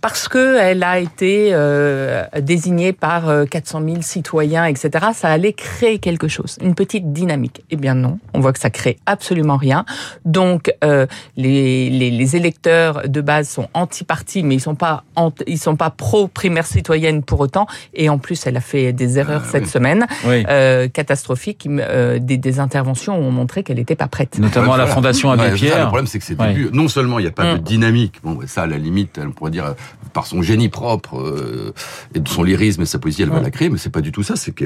parce 0.00 0.28
qu'elle 0.28 0.82
a 0.82 0.98
été 0.98 1.50
euh, 1.52 2.24
désignée 2.40 2.92
par 2.92 3.30
400 3.50 3.82
000 3.84 4.02
citoyens, 4.02 4.64
etc., 4.64 5.06
ça 5.14 5.28
allait 5.28 5.52
créer 5.52 5.98
quelque 5.98 6.28
chose, 6.28 6.56
une 6.62 6.74
petite 6.74 7.12
dynamique. 7.12 7.62
Eh 7.70 7.76
bien 7.76 7.94
non, 7.94 8.18
on 8.34 8.40
voit 8.40 8.52
que 8.52 8.58
ça 8.58 8.70
crée 8.70 8.98
absolument 9.06 9.56
rien. 9.56 9.84
Donc 10.24 10.72
euh, 10.84 11.06
les, 11.36 11.90
les, 11.90 12.10
les, 12.10 12.36
électeurs 12.36 13.08
de 13.08 13.20
base 13.20 13.48
sont 13.48 13.68
anti-parti, 13.74 14.42
mais 14.42 14.56
ils 14.56 14.60
sont 14.60 14.74
pas 14.74 15.04
ils 15.46 15.58
sont 15.58 15.76
pas 15.76 15.90
pro-primaire 15.90 16.66
citoyenne 16.66 17.22
pour 17.22 17.40
autant. 17.40 17.66
Et 17.94 18.08
en 18.08 18.18
plus, 18.18 18.46
elle 18.46 18.56
a 18.56 18.60
fait 18.60 18.92
des 18.92 19.18
erreurs 19.18 19.42
ah 19.44 19.48
cette 19.50 19.66
semaine 19.66 20.06
euh, 20.26 20.88
catastrophiques. 20.88 21.66
Euh, 21.68 22.18
des, 22.18 22.36
des, 22.36 22.60
interventions 22.60 23.16
ont 23.16 23.30
montré 23.30 23.62
qu'elle 23.62 23.76
n'était 23.76 23.96
pas 23.96 24.08
prête. 24.08 24.38
Notamment 24.38 24.74
à 24.74 24.78
la 24.78 24.86
Fondation 24.86 25.30
Abbé 25.30 25.52
Pierre. 25.52 25.78
le 25.78 25.86
problème, 25.86 26.06
c'est 26.06 26.18
que 26.18 26.24
c'est 26.24 26.36
début. 26.36 26.70
Non 26.72 26.88
seulement 26.88 27.18
il 27.18 27.22
n'y 27.22 27.28
a 27.28 27.32
pas 27.32 27.54
de 27.54 27.58
mm. 27.58 27.62
dynamique. 27.62 28.14
Bon, 28.22 28.38
ça, 28.46 28.62
à 28.62 28.66
la 28.66 28.78
limite, 28.78 29.20
on 29.22 29.30
pourrait 29.32 29.50
dire 29.50 29.74
par 30.12 30.26
son 30.26 30.42
génie 30.42 30.68
propre 30.68 31.20
euh, 31.20 31.72
et 32.14 32.20
de 32.20 32.28
son 32.28 32.42
lyrisme 32.42 32.82
et 32.82 32.86
sa 32.86 32.98
poésie, 32.98 33.22
elle 33.22 33.30
va 33.30 33.40
la 33.40 33.50
créer. 33.50 33.68
Mais 33.70 33.78
c'est 33.78 33.90
pas 33.90 34.00
du 34.00 34.12
tout 34.12 34.22
ça. 34.22 34.36
C'est 34.36 34.52
que 34.52 34.64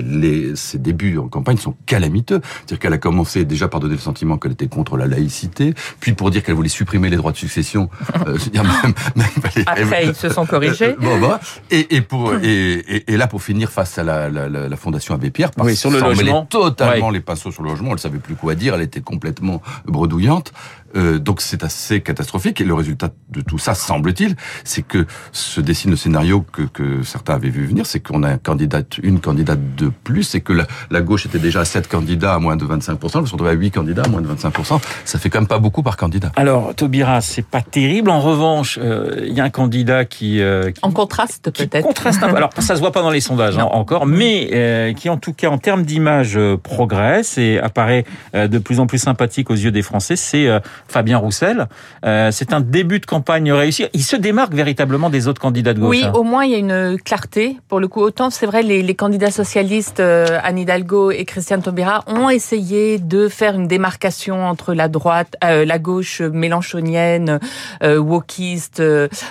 ses 0.55 0.79
débuts 0.79 1.19
en 1.19 1.29
campagne 1.29 1.57
sont 1.57 1.75
calamiteux. 1.87 2.41
C'est-à-dire 2.43 2.79
qu'elle 2.79 2.93
a 2.93 2.99
commencé 2.99 3.45
déjà 3.45 3.69
par 3.69 3.81
donner 3.81 3.95
le 3.95 4.01
sentiment 4.01 4.39
qu'elle 4.39 4.53
était 4.53 4.69
contre 4.69 4.97
la 4.97 5.07
laïcité, 5.07 5.75
puis 6.01 6.13
pour 6.13 6.31
dire 6.31 6.43
qu'elle 6.43 6.55
voulait 6.55 6.69
supprimer 6.69 7.11
les 7.11 7.17
droits 7.17 7.33
de 7.33 7.37
succession. 7.37 7.89
Euh, 8.27 8.39
même, 8.55 8.65
même, 9.17 9.27
Après, 9.67 10.07
ils 10.07 10.15
se 10.15 10.29
sont 10.29 10.47
corrigés. 10.47 10.95
bon, 10.99 11.21
bah, 11.21 11.41
et, 11.71 11.97
et, 11.97 12.01
pour, 12.01 12.35
et, 12.43 13.05
et, 13.07 13.17
là, 13.17 13.27
pour 13.27 13.43
finir 13.43 13.71
face 13.71 13.99
à 13.99 14.05
la, 14.05 14.29
la, 14.29 14.49
la, 14.49 14.77
Fondation 14.77 15.15
Abbé 15.15 15.31
Pierre, 15.31 15.51
parce 15.51 15.69
oui, 15.69 15.77
sur 15.77 15.91
le 15.91 16.01
logement. 16.01 16.47
totalement 16.47 17.11
les 17.11 17.21
pinceaux 17.21 17.53
sur 17.53 17.63
le 17.63 17.71
logement. 17.71 17.93
Elle 17.93 17.99
savait 17.99 18.19
plus 18.19 18.35
quoi 18.35 18.55
dire. 18.55 18.75
Elle 18.75 18.83
était 18.83 19.01
complètement 19.01 19.63
bredouillante. 19.87 20.53
Euh, 20.97 21.19
donc 21.19 21.41
c'est 21.41 21.65
assez 21.65 22.01
catastrophique. 22.01 22.61
Et 22.61 22.65
le 22.65 22.75
résultat 22.75 23.11
de 23.31 23.41
tout 23.41 23.59
ça, 23.59 23.75
semble-t-il, 23.75 24.37
c'est 24.65 24.83
que 24.83 25.07
se 25.33 25.61
dessine 25.61 25.91
le 25.91 25.97
scénario 25.97 26.45
que, 26.53 26.63
que 26.63 27.03
certains 27.03 27.35
avaient 27.35 27.49
vu 27.49 27.67
venir, 27.67 27.87
c'est 27.87 28.01
qu'on 28.01 28.23
a 28.23 28.29
un 28.29 28.39
candidat, 28.39 28.83
une 29.03 29.21
candidate 29.21 29.75
de 29.77 29.91
plus, 30.05 30.35
et 30.35 30.41
que 30.41 30.53
la, 30.53 30.67
la, 30.91 31.01
gauche 31.01 31.27
était 31.27 31.39
déjà 31.39 31.61
à 31.61 31.65
7 31.65 31.89
candidats 31.89 32.35
à 32.35 32.39
moins 32.39 32.57
de 32.57 32.65
25%, 32.65 33.23
ils 33.23 33.29
sont 33.29 33.45
à 33.45 33.53
8 33.53 33.71
candidats 33.71 34.03
à 34.05 34.09
moins 34.09 34.21
de 34.21 34.29
25%. 34.29 34.81
Ça 35.05 35.19
fait 35.19 35.31
quand 35.31 35.41
même 35.41 35.49
pas 35.49 35.59
beaucoup 35.59 35.83
par 35.83 35.97
candidat. 35.97 36.33
Alors, 36.37 36.75
Taubira, 36.75 37.21
c'est 37.21 37.45
pas 37.45 37.63
terrible. 37.63 38.11
En 38.11 38.21
revanche, 38.21 38.79
euh, 38.81 39.25
il 39.27 39.33
y 39.35 39.41
a 39.41 39.45
un 39.45 39.51
candidat 39.51 40.05
qui... 40.05 40.41
Euh, 40.41 40.71
en 40.83 40.91
contraste 40.91 41.51
peut-être. 41.51 41.85
Contraste 41.85 42.23
un 42.23 42.31
peu. 42.31 42.37
Alors, 42.37 42.51
ça 42.59 42.77
se 42.77 42.81
voit 42.81 42.93
pas 42.93 43.03
dans 43.03 43.11
les 43.11 43.21
sondages 43.21 43.59
hein, 43.59 43.69
encore, 43.71 44.07
mais 44.07 44.51
euh, 44.53 44.93
qui 44.93 45.09
en 45.09 45.17
tout 45.17 45.33
cas, 45.33 45.49
en 45.49 45.59
termes 45.59 45.83
d'image, 45.85 46.39
progresse 46.63 47.39
et 47.39 47.59
apparaît 47.59 48.05
de 48.35 48.59
plus 48.59 48.81
en 48.81 48.87
plus 48.87 48.99
sympathique 48.99 49.51
aux 49.51 49.55
yeux 49.55 49.71
des 49.71 49.83
Français, 49.83 50.17
c'est 50.17 50.49
Fabien 50.89 51.19
Roussel. 51.19 51.67
Euh, 52.05 52.31
c'est 52.31 52.53
un 52.53 52.61
début 52.61 53.01
de 53.01 53.07
campagne 53.07 53.53
réussi. 53.53 53.87
Il 53.93 54.03
se 54.03 54.17
démarque 54.17 54.55
véritablement 54.55 55.11
des 55.11 55.29
autres 55.29 55.41
candidats 55.41 55.75
de 55.75 55.81
gauche. 55.81 55.91
Oui, 55.91 56.05
hein. 56.05 56.13
au 56.15 56.23
moins 56.23 56.45
il 56.45 56.53
y 56.53 56.55
a 56.55 56.59
une 56.59 56.99
clarté. 56.99 57.59
Pour 57.69 57.81
le 57.81 57.89
coup, 57.89 58.01
autant 58.01 58.31
c'est 58.31 58.47
vrai, 58.47 58.63
les, 58.63 58.95
candidats 58.95 59.31
socialistes, 59.31 60.01
euh, 60.01 60.39
Anne 60.43 60.59
Hidalgo 60.59 61.11
et 61.11 61.25
Christiane 61.25 61.63
Taubira, 61.63 62.05
ont 62.07 62.31
essayé 62.31 62.99
de 62.99 63.29
faire 63.29 63.55
une 63.55 63.67
démarcation 63.67 64.47
entre 64.47 64.73
la 64.73 64.89
droite, 64.89 65.37
euh, 65.43 65.65
la 65.65 65.79
gauche 65.79 66.21
mélanchonienne, 66.21 67.41
wokiste, 67.83 68.83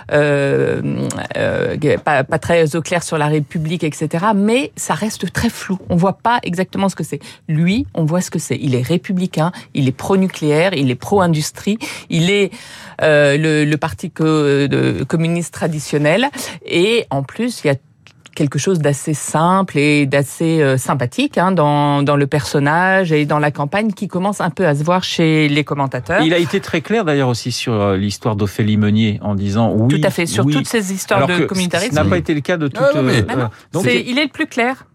pas, 0.10 0.24
pas 2.24 2.40
très 2.40 2.76
au 2.76 2.82
clair 2.82 3.04
sur 3.04 3.18
la 3.18 3.28
République, 3.28 3.84
etc. 3.84 4.26
Mais 4.36 4.72
ça 4.76 4.94
reste 4.94 5.32
très 5.32 5.50
flou. 5.50 5.78
On 5.90 5.96
voit 5.96 6.18
pas 6.18 6.40
exactement 6.44 6.90
ce 6.90 6.96
que 6.96 7.04
c'est. 7.04 7.20
Lui, 7.48 7.86
on 7.94 8.06
voit 8.06 8.22
ce 8.22 8.32
que 8.32 8.40
c'est. 8.40 8.58
Il 8.62 8.76
est 8.76 8.82
républicain, 8.82 9.52
il 9.74 9.88
est 9.88 9.94
pro-nucléaire, 9.94 10.74
il 10.74 10.92
est 10.92 10.96
il 12.10 12.30
est 12.30 12.52
euh, 13.02 13.66
le, 13.66 13.76
parti 13.78 14.12
communiste 14.12 15.54
traditionnel. 15.54 16.30
Et 16.66 17.06
en 17.10 17.24
plus, 17.24 17.62
il 17.64 17.68
y 17.68 17.70
a 17.72 17.76
quelque 18.34 18.60
chose 18.60 18.80
d'assez 18.80 19.14
simple 19.14 19.78
et 19.78 20.06
d'assez 20.06 20.62
euh, 20.62 20.78
sympathique 20.78 21.38
hein, 21.38 21.52
dans, 21.52 22.02
le 22.16 22.28
personnage 22.28 23.12
et 23.12 23.26
dans 23.26 23.40
la 23.40 23.52
campagne 23.52 23.92
qui 23.92 24.08
commence 24.08 24.42
un 24.42 24.50
peu 24.50 24.68
à 24.68 24.76
se 24.76 24.84
voir 24.84 25.04
chez 25.04 25.48
les 25.48 25.64
commentateurs. 25.64 26.22
Il 26.24 26.34
a 26.34 26.38
été 26.38 26.60
très 26.60 26.82
clair 26.82 27.06
d'ailleurs 27.06 27.30
aussi 27.30 27.52
sur 27.52 27.74
euh, 27.74 27.98
l'histoire 27.98 28.36
d'Ophélie 28.36 28.78
Meunier 28.78 29.20
en 29.22 29.36
disant 29.36 29.72
oui. 29.72 30.00
Tout 30.00 30.08
à 30.08 30.10
fait, 30.10 30.26
sur 30.26 30.46
toutes 30.46 30.68
ces 30.68 30.94
histoires 30.94 31.28
de 31.28 31.46
communautarisme. 31.46 31.96
Ça 31.96 32.04
n'a 32.04 32.10
pas 32.10 32.18
été 32.18 32.34
le 32.34 32.42
cas 32.42 32.58
de 32.58 32.68
toutes. 32.68 32.84
Ah, 32.84 33.52
donc, 33.72 33.86
il 33.86 34.18
est 34.18 34.24
le 34.24 34.32
plus 34.32 34.48
clair. 34.48 34.86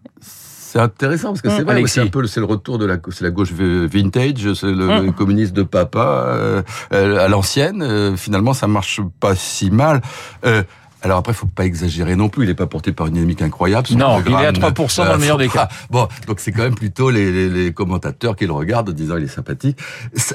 C'est 0.71 0.79
intéressant 0.79 1.29
parce 1.29 1.41
que 1.41 1.49
c'est 1.49 1.63
mm. 1.63 1.65
vrai, 1.65 1.83
c'est 1.87 2.01
un 2.01 2.07
peu 2.07 2.27
c'est 2.27 2.39
le 2.39 2.45
retour 2.45 2.77
de 2.77 2.85
la 2.85 2.97
c'est 3.09 3.23
la 3.23 3.31
gauche 3.31 3.51
vintage, 3.51 4.53
c'est 4.53 4.67
le 4.67 5.01
mm. 5.01 5.13
communiste 5.13 5.53
de 5.53 5.63
papa 5.63 6.25
euh, 6.27 6.61
à 6.91 7.27
l'ancienne. 7.27 7.81
Euh, 7.81 8.15
finalement, 8.15 8.53
ça 8.53 8.67
marche 8.67 9.01
pas 9.19 9.33
si 9.33 9.71
mal. 9.71 9.99
Euh, 10.45 10.61
alors 11.01 11.17
après, 11.17 11.33
faut 11.33 11.47
pas 11.47 11.65
exagérer 11.65 12.15
non 12.15 12.29
plus. 12.29 12.43
Il 12.43 12.51
est 12.51 12.55
pas 12.55 12.67
porté 12.67 12.91
par 12.91 13.07
une 13.07 13.13
dynamique 13.13 13.41
incroyable. 13.41 13.87
non, 13.97 14.21
il 14.23 14.31
est 14.31 14.45
à 14.45 14.51
3% 14.51 15.05
dans 15.05 15.13
le 15.13 15.17
meilleur 15.17 15.39
des 15.39 15.47
cas. 15.47 15.69
Bon, 15.89 16.07
donc 16.27 16.39
c'est 16.39 16.51
quand 16.51 16.61
même 16.61 16.75
plutôt 16.75 17.09
les, 17.09 17.31
les, 17.31 17.49
les, 17.49 17.73
commentateurs 17.73 18.35
qui 18.35 18.45
le 18.45 18.53
regardent 18.53 18.89
en 18.89 18.93
disant 18.93 19.17
il 19.17 19.23
est 19.23 19.27
sympathique. 19.27 19.79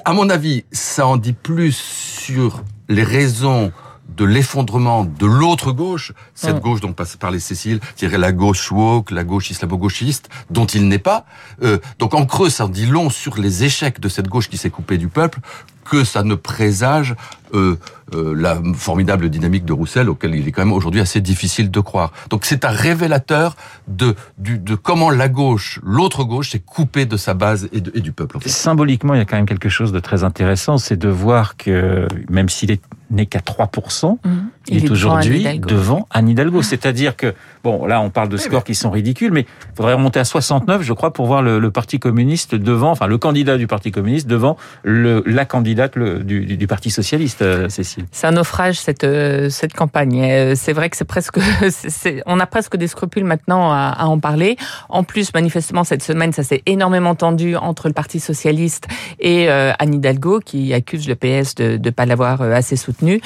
À 0.05 0.14
mon 0.14 0.29
avis, 0.31 0.64
ça 0.73 1.07
en 1.07 1.17
dit 1.17 1.35
plus 1.35 1.76
sur 1.76 2.64
les 2.88 3.05
raisons 3.05 3.71
de 4.08 4.25
l'effondrement 4.25 5.04
de 5.04 5.26
l'autre 5.26 5.73
gauche, 5.73 6.12
cette 6.34 6.56
mm. 6.56 6.61
gauche 6.61 6.80
dont 6.80 6.92
parlait 6.92 7.40
Cécile, 7.40 7.80
c'est-à-dire 7.96 8.18
la 8.18 8.32
gauche 8.32 8.70
woke, 8.70 9.11
la 9.11 9.25
gauche 9.25 9.50
islamo-gauchiste, 9.50 10.28
dont 10.50 10.66
il 10.66 10.88
n'est 10.88 10.99
pas. 10.99 11.25
Euh, 11.62 11.78
donc 11.99 12.14
en 12.14 12.26
creux, 12.26 12.50
ça 12.50 12.68
dit 12.68 12.87
long 12.87 13.11
sur 13.11 13.38
les 13.38 13.64
échecs 13.64 14.00
de 14.00 14.08
cette 14.08 14.28
gauche 14.28 14.49
qui 14.49 14.56
s'est 14.56 14.70
coupée 14.70 14.99
du 14.99 15.08
peuple, 15.08 15.40
que 15.84 16.04
ça 16.04 16.23
ne 16.23 16.34
présage 16.34 17.14
euh, 17.52 17.76
euh, 18.14 18.34
la 18.34 18.61
formidable 18.75 19.28
dynamique 19.28 19.64
de 19.64 19.73
Roussel, 19.73 20.08
auquel 20.08 20.34
il 20.34 20.49
est 20.49 20.52
quand 20.52 20.64
même 20.64 20.73
aujourd'hui 20.73 21.00
assez 21.00 21.20
difficile 21.20 21.70
de 21.70 21.80
croire. 21.80 22.12
Donc 22.30 22.46
c'est 22.46 22.64
un 22.64 22.70
révélateur 22.70 23.54
de, 23.87 24.14
de 24.38 24.75
comment 24.75 25.11
la 25.11 25.28
gauche, 25.28 25.80
l'autre 25.82 26.25
gauche, 26.25 26.50
s'est 26.50 26.61
coupée 26.61 27.04
de 27.04 27.16
sa 27.16 27.34
base 27.34 27.68
et, 27.73 27.78
et 27.78 28.00
du 28.00 28.12
peuple. 28.12 28.38
Symboliquement, 28.46 29.14
il 29.14 29.18
y 29.18 29.20
a 29.20 29.25
quand 29.25 29.37
même 29.37 29.46
quelque 29.46 29.68
chose 29.68 29.92
de 29.92 30.00
très 30.00 30.25
intéressant, 30.25 30.78
c'est 30.78 30.96
de 30.96 31.08
voir 31.08 31.56
que 31.56 32.08
même 32.30 32.49
s'il 32.49 32.70
est 32.70 32.80
n'est 33.11 33.26
qu'à 33.26 33.40
3%. 33.40 34.12
Mmh. 34.25 34.30
Il, 34.68 34.84
est, 34.84 34.90
aujourd'hui 34.90 35.46
devant 35.58 36.06
Anne 36.11 36.28
Hidalgo. 36.28 36.62
C'est-à-dire 36.62 37.16
que, 37.16 37.34
bon, 37.64 37.87
là, 37.87 38.00
on 38.00 38.11
parle 38.11 38.28
de 38.28 38.37
scores 38.37 38.62
qui 38.62 38.75
sont 38.75 38.90
ridicules, 38.90 39.33
mais 39.33 39.40
il 39.40 39.76
faudrait 39.76 39.94
remonter 39.94 40.21
à 40.21 40.25
69, 40.25 40.83
je 40.83 40.92
crois, 40.92 41.12
pour 41.12 41.26
voir 41.26 41.42
le, 41.42 41.71
Parti 41.75 41.99
communiste 41.99 42.54
devant, 42.54 42.90
enfin, 42.90 43.09
le 43.09 43.18
candidat 43.18 43.56
du 43.56 43.66
Parti 43.66 43.90
communiste 43.90 44.28
devant 44.28 44.56
le, 44.85 45.25
la 45.26 45.44
candidate 45.44 45.99
du, 45.99 46.44
du, 46.44 46.66
Parti 46.68 46.90
socialiste, 46.90 47.42
euh, 47.42 47.68
Cécile. 47.68 48.04
C'est 48.12 48.26
un 48.28 48.33
naufrage, 48.33 48.78
cette, 48.78 49.02
euh, 49.02 49.49
cette 49.49 49.73
campagne. 49.73 50.23
Euh, 50.23 50.52
c'est 50.54 50.73
vrai 50.73 50.90
que 50.90 50.97
c'est 50.97 51.04
presque, 51.04 51.38
on 52.26 52.38
a 52.38 52.47
presque 52.47 52.76
des 52.76 52.87
scrupules 52.87 53.25
maintenant 53.25 53.73
à, 53.73 53.94
à, 53.97 54.04
en 54.04 54.21
parler. 54.21 54.56
En 54.88 55.02
plus, 55.02 55.33
manifestement, 55.35 55.83
cette 55.83 56.02
semaine, 56.02 56.33
ça 56.33 56.44
s'est 56.44 56.62
énormément 56.66 57.14
tendu 57.14 57.56
entre 57.56 57.88
le 57.88 57.94
Parti 57.94 58.21
socialiste 58.21 58.87
et 59.18 59.49
Anne 59.49 59.94
Hidalgo, 59.94 60.40
qui 60.40 60.75
accuse 60.75 61.09
le 61.09 61.14
PS 61.14 61.54
de 61.54 61.78
ne 61.83 61.90
pas 61.90 62.06
l'avoir 62.06 62.42
assez 62.42 62.76
soutenu. 62.76 63.21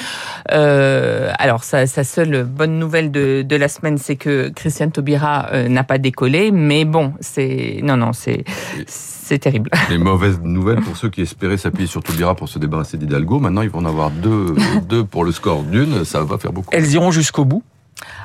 Euh, 0.51 1.31
alors, 1.37 1.63
sa, 1.63 1.85
seule 1.87 2.43
bonne 2.43 2.79
nouvelle 2.79 3.11
de, 3.11 3.55
la 3.55 3.67
semaine, 3.67 3.97
c'est 3.97 4.15
que 4.15 4.28
Christiane 4.55 4.91
Taubira 4.91 5.49
euh, 5.51 5.67
n'a 5.67 5.83
pas 5.83 5.97
décollé. 5.97 6.51
Mais 6.51 6.85
bon, 6.85 7.13
c'est 7.19 7.79
non, 7.83 7.97
non, 7.97 8.13
c'est 8.13 8.43
c'est 8.87 9.39
terrible. 9.39 9.69
Les 9.89 9.97
mauvaises 9.97 10.39
nouvelles 10.41 10.81
pour 10.81 10.97
ceux 10.97 11.09
qui 11.09 11.21
espéraient 11.21 11.57
s'appuyer 11.57 11.87
sur 11.87 12.03
Taubira 12.03 12.35
pour 12.35 12.49
se 12.49 12.59
débarrasser 12.59 12.97
d'Hidalgo. 12.97 13.39
Maintenant, 13.39 13.61
ils 13.61 13.69
vont 13.69 13.79
en 13.79 13.85
avoir 13.85 14.11
deux, 14.11 14.55
deux 14.87 15.03
pour 15.03 15.23
le 15.23 15.31
score 15.31 15.63
d'une. 15.63 16.03
Ça 16.05 16.23
va 16.23 16.37
faire 16.37 16.53
beaucoup. 16.53 16.69
Elles 16.71 16.91
iront 16.93 17.11
jusqu'au 17.11 17.45
bout 17.45 17.63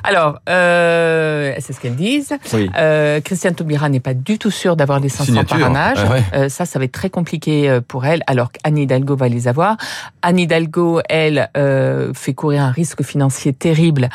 alors, 0.03 0.39
euh, 0.49 1.53
c'est 1.59 1.73
ce 1.73 1.79
qu'elles 1.79 1.95
disent. 1.95 2.37
Euh, 2.77 3.21
Christiane 3.21 3.55
Taubira 3.55 3.89
n'est 3.89 3.99
pas 3.99 4.13
du 4.13 4.37
tout 4.37 4.51
sûre 4.51 4.75
d'avoir 4.75 4.99
les 4.99 5.09
500 5.09 5.43
parrainages. 5.45 5.97
Ah 5.99 6.37
euh, 6.37 6.49
ça, 6.49 6.65
ça 6.65 6.79
va 6.79 6.85
être 6.85 6.91
très 6.91 7.09
compliqué 7.09 7.69
euh, 7.69 7.81
pour 7.81 8.05
elle, 8.05 8.21
alors 8.27 8.51
qu'Anne 8.51 8.77
Hidalgo 8.77 9.15
va 9.15 9.27
les 9.29 9.47
avoir. 9.47 9.77
Anne 10.21 10.39
Hidalgo, 10.39 11.01
elle, 11.09 11.49
euh, 11.57 12.13
fait 12.13 12.33
courir 12.33 12.63
un 12.63 12.71
risque 12.71 13.03
financier 13.03 13.53
terrible. 13.53 14.09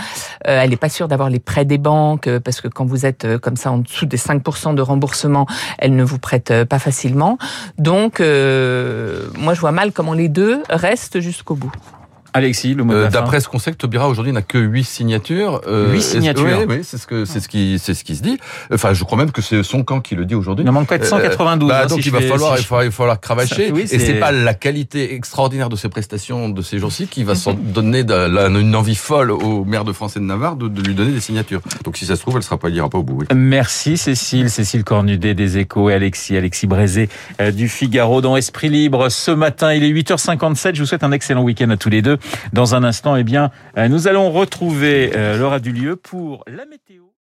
Euh, 0.46 0.60
elle 0.62 0.70
n'est 0.70 0.76
pas 0.76 0.88
sûre 0.88 1.08
d'avoir 1.08 1.28
les 1.28 1.40
prêts 1.40 1.64
des 1.64 1.78
banques, 1.78 2.28
parce 2.38 2.60
que 2.60 2.68
quand 2.68 2.84
vous 2.84 3.04
êtes 3.04 3.38
comme 3.38 3.56
ça 3.56 3.72
en 3.72 3.78
dessous 3.78 4.06
des 4.06 4.18
5% 4.18 4.74
de 4.74 4.82
remboursement, 4.82 5.46
elle 5.78 5.96
ne 5.96 6.04
vous 6.04 6.18
prête 6.18 6.64
pas 6.64 6.78
facilement. 6.78 7.38
Donc, 7.78 8.20
moi, 8.20 9.54
je 9.54 9.60
vois 9.60 9.72
mal 9.72 9.92
comment 9.92 10.14
les 10.14 10.28
deux 10.28 10.62
restent 10.70 11.20
jusqu'au 11.20 11.54
bout. 11.54 11.72
Alexis, 12.32 12.74
le 12.74 12.84
mot 12.84 12.92
euh, 12.92 13.08
D'après 13.08 13.40
ce 13.40 13.48
qu'on 13.48 13.58
sait, 13.58 13.72
que 13.72 13.76
Taubira 13.76 14.08
aujourd'hui 14.08 14.32
n'a 14.32 14.42
que 14.42 14.58
8 14.58 14.84
signatures. 14.84 15.60
Euh, 15.66 15.92
8 15.92 16.02
signatures. 16.02 16.66
Oui, 16.68 16.80
c'est 16.82 16.98
ce 16.98 17.06
que 17.06 17.24
c'est 17.24 17.40
ce 17.40 17.48
qui 17.48 17.78
c'est 17.78 17.94
ce 17.94 18.04
qui 18.04 18.16
se 18.16 18.22
dit. 18.22 18.38
Enfin, 18.72 18.92
je 18.92 19.04
crois 19.04 19.18
même 19.18 19.32
que 19.32 19.42
c'est 19.42 19.62
son 19.62 19.82
camp 19.82 20.00
qui 20.00 20.14
le 20.14 20.24
dit 20.24 20.34
aujourd'hui. 20.34 20.64
Il 20.64 20.68
en 20.68 20.72
manque 20.72 20.88
492. 20.88 21.68
Euh, 21.68 21.72
bah, 21.72 21.82
hein, 21.82 21.86
donc 21.86 22.04
il 22.04 22.12
va 22.12 22.20
falloir 22.20 22.58
il 22.58 22.64
va, 22.64 22.84
il 22.84 22.88
va 22.88 22.90
falloir 22.90 23.20
cravacher. 23.20 23.72
et 23.76 23.86
c'est 23.86 24.14
pas 24.14 24.32
la 24.32 24.54
qualité 24.54 25.14
extraordinaire 25.14 25.68
de 25.68 25.76
ses 25.76 25.88
prestations 25.88 26.48
de 26.48 26.62
ces 26.62 26.78
jours-ci 26.78 27.06
qui 27.06 27.24
va 27.24 27.34
s'en 27.34 27.54
donner 27.54 28.04
de, 28.04 28.60
une 28.60 28.76
envie 28.76 28.94
folle 28.94 29.30
au 29.30 29.64
maire 29.64 29.84
de 29.84 29.92
France 29.92 30.16
et 30.16 30.20
de 30.20 30.24
Navarre 30.24 30.56
de, 30.56 30.68
de, 30.68 30.82
lui 30.82 30.94
donner 30.94 31.12
des 31.12 31.20
signatures. 31.20 31.60
Donc 31.84 31.96
si 31.96 32.06
ça 32.06 32.16
se 32.16 32.20
trouve, 32.20 32.36
elle 32.36 32.42
sera 32.42 32.58
pas, 32.58 32.68
ira 32.68 32.88
pas 32.88 32.98
au 32.98 33.02
bout. 33.02 33.18
Oui. 33.20 33.26
Merci 33.34 33.96
Cécile, 33.96 34.50
Cécile 34.50 34.84
Cornudet 34.84 35.34
des 35.34 35.58
Échos 35.58 35.90
et 35.90 35.94
Alexis, 35.94 36.36
Alexis 36.36 36.66
Brézé 36.66 37.08
euh, 37.40 37.50
du 37.50 37.68
Figaro 37.68 38.20
dans 38.20 38.36
Esprit 38.36 38.68
Libre. 38.68 39.08
Ce 39.08 39.30
matin, 39.30 39.72
il 39.72 39.84
est 39.84 39.90
8h57. 39.92 40.74
Je 40.74 40.80
vous 40.80 40.86
souhaite 40.86 41.04
un 41.04 41.12
excellent 41.12 41.42
week-end 41.42 41.70
à 41.70 41.76
tous 41.76 41.90
les 41.90 42.02
deux. 42.02 42.18
Dans 42.52 42.74
un 42.74 42.84
instant 42.84 43.16
eh 43.16 43.24
bien, 43.24 43.50
euh, 43.76 43.88
nous 43.88 44.08
allons 44.08 44.30
retrouver 44.30 45.12
euh, 45.14 45.38
Laura 45.38 45.60
Dulieu 45.60 45.96
pour 45.96 46.44
la 46.46 46.64
météo. 46.66 47.09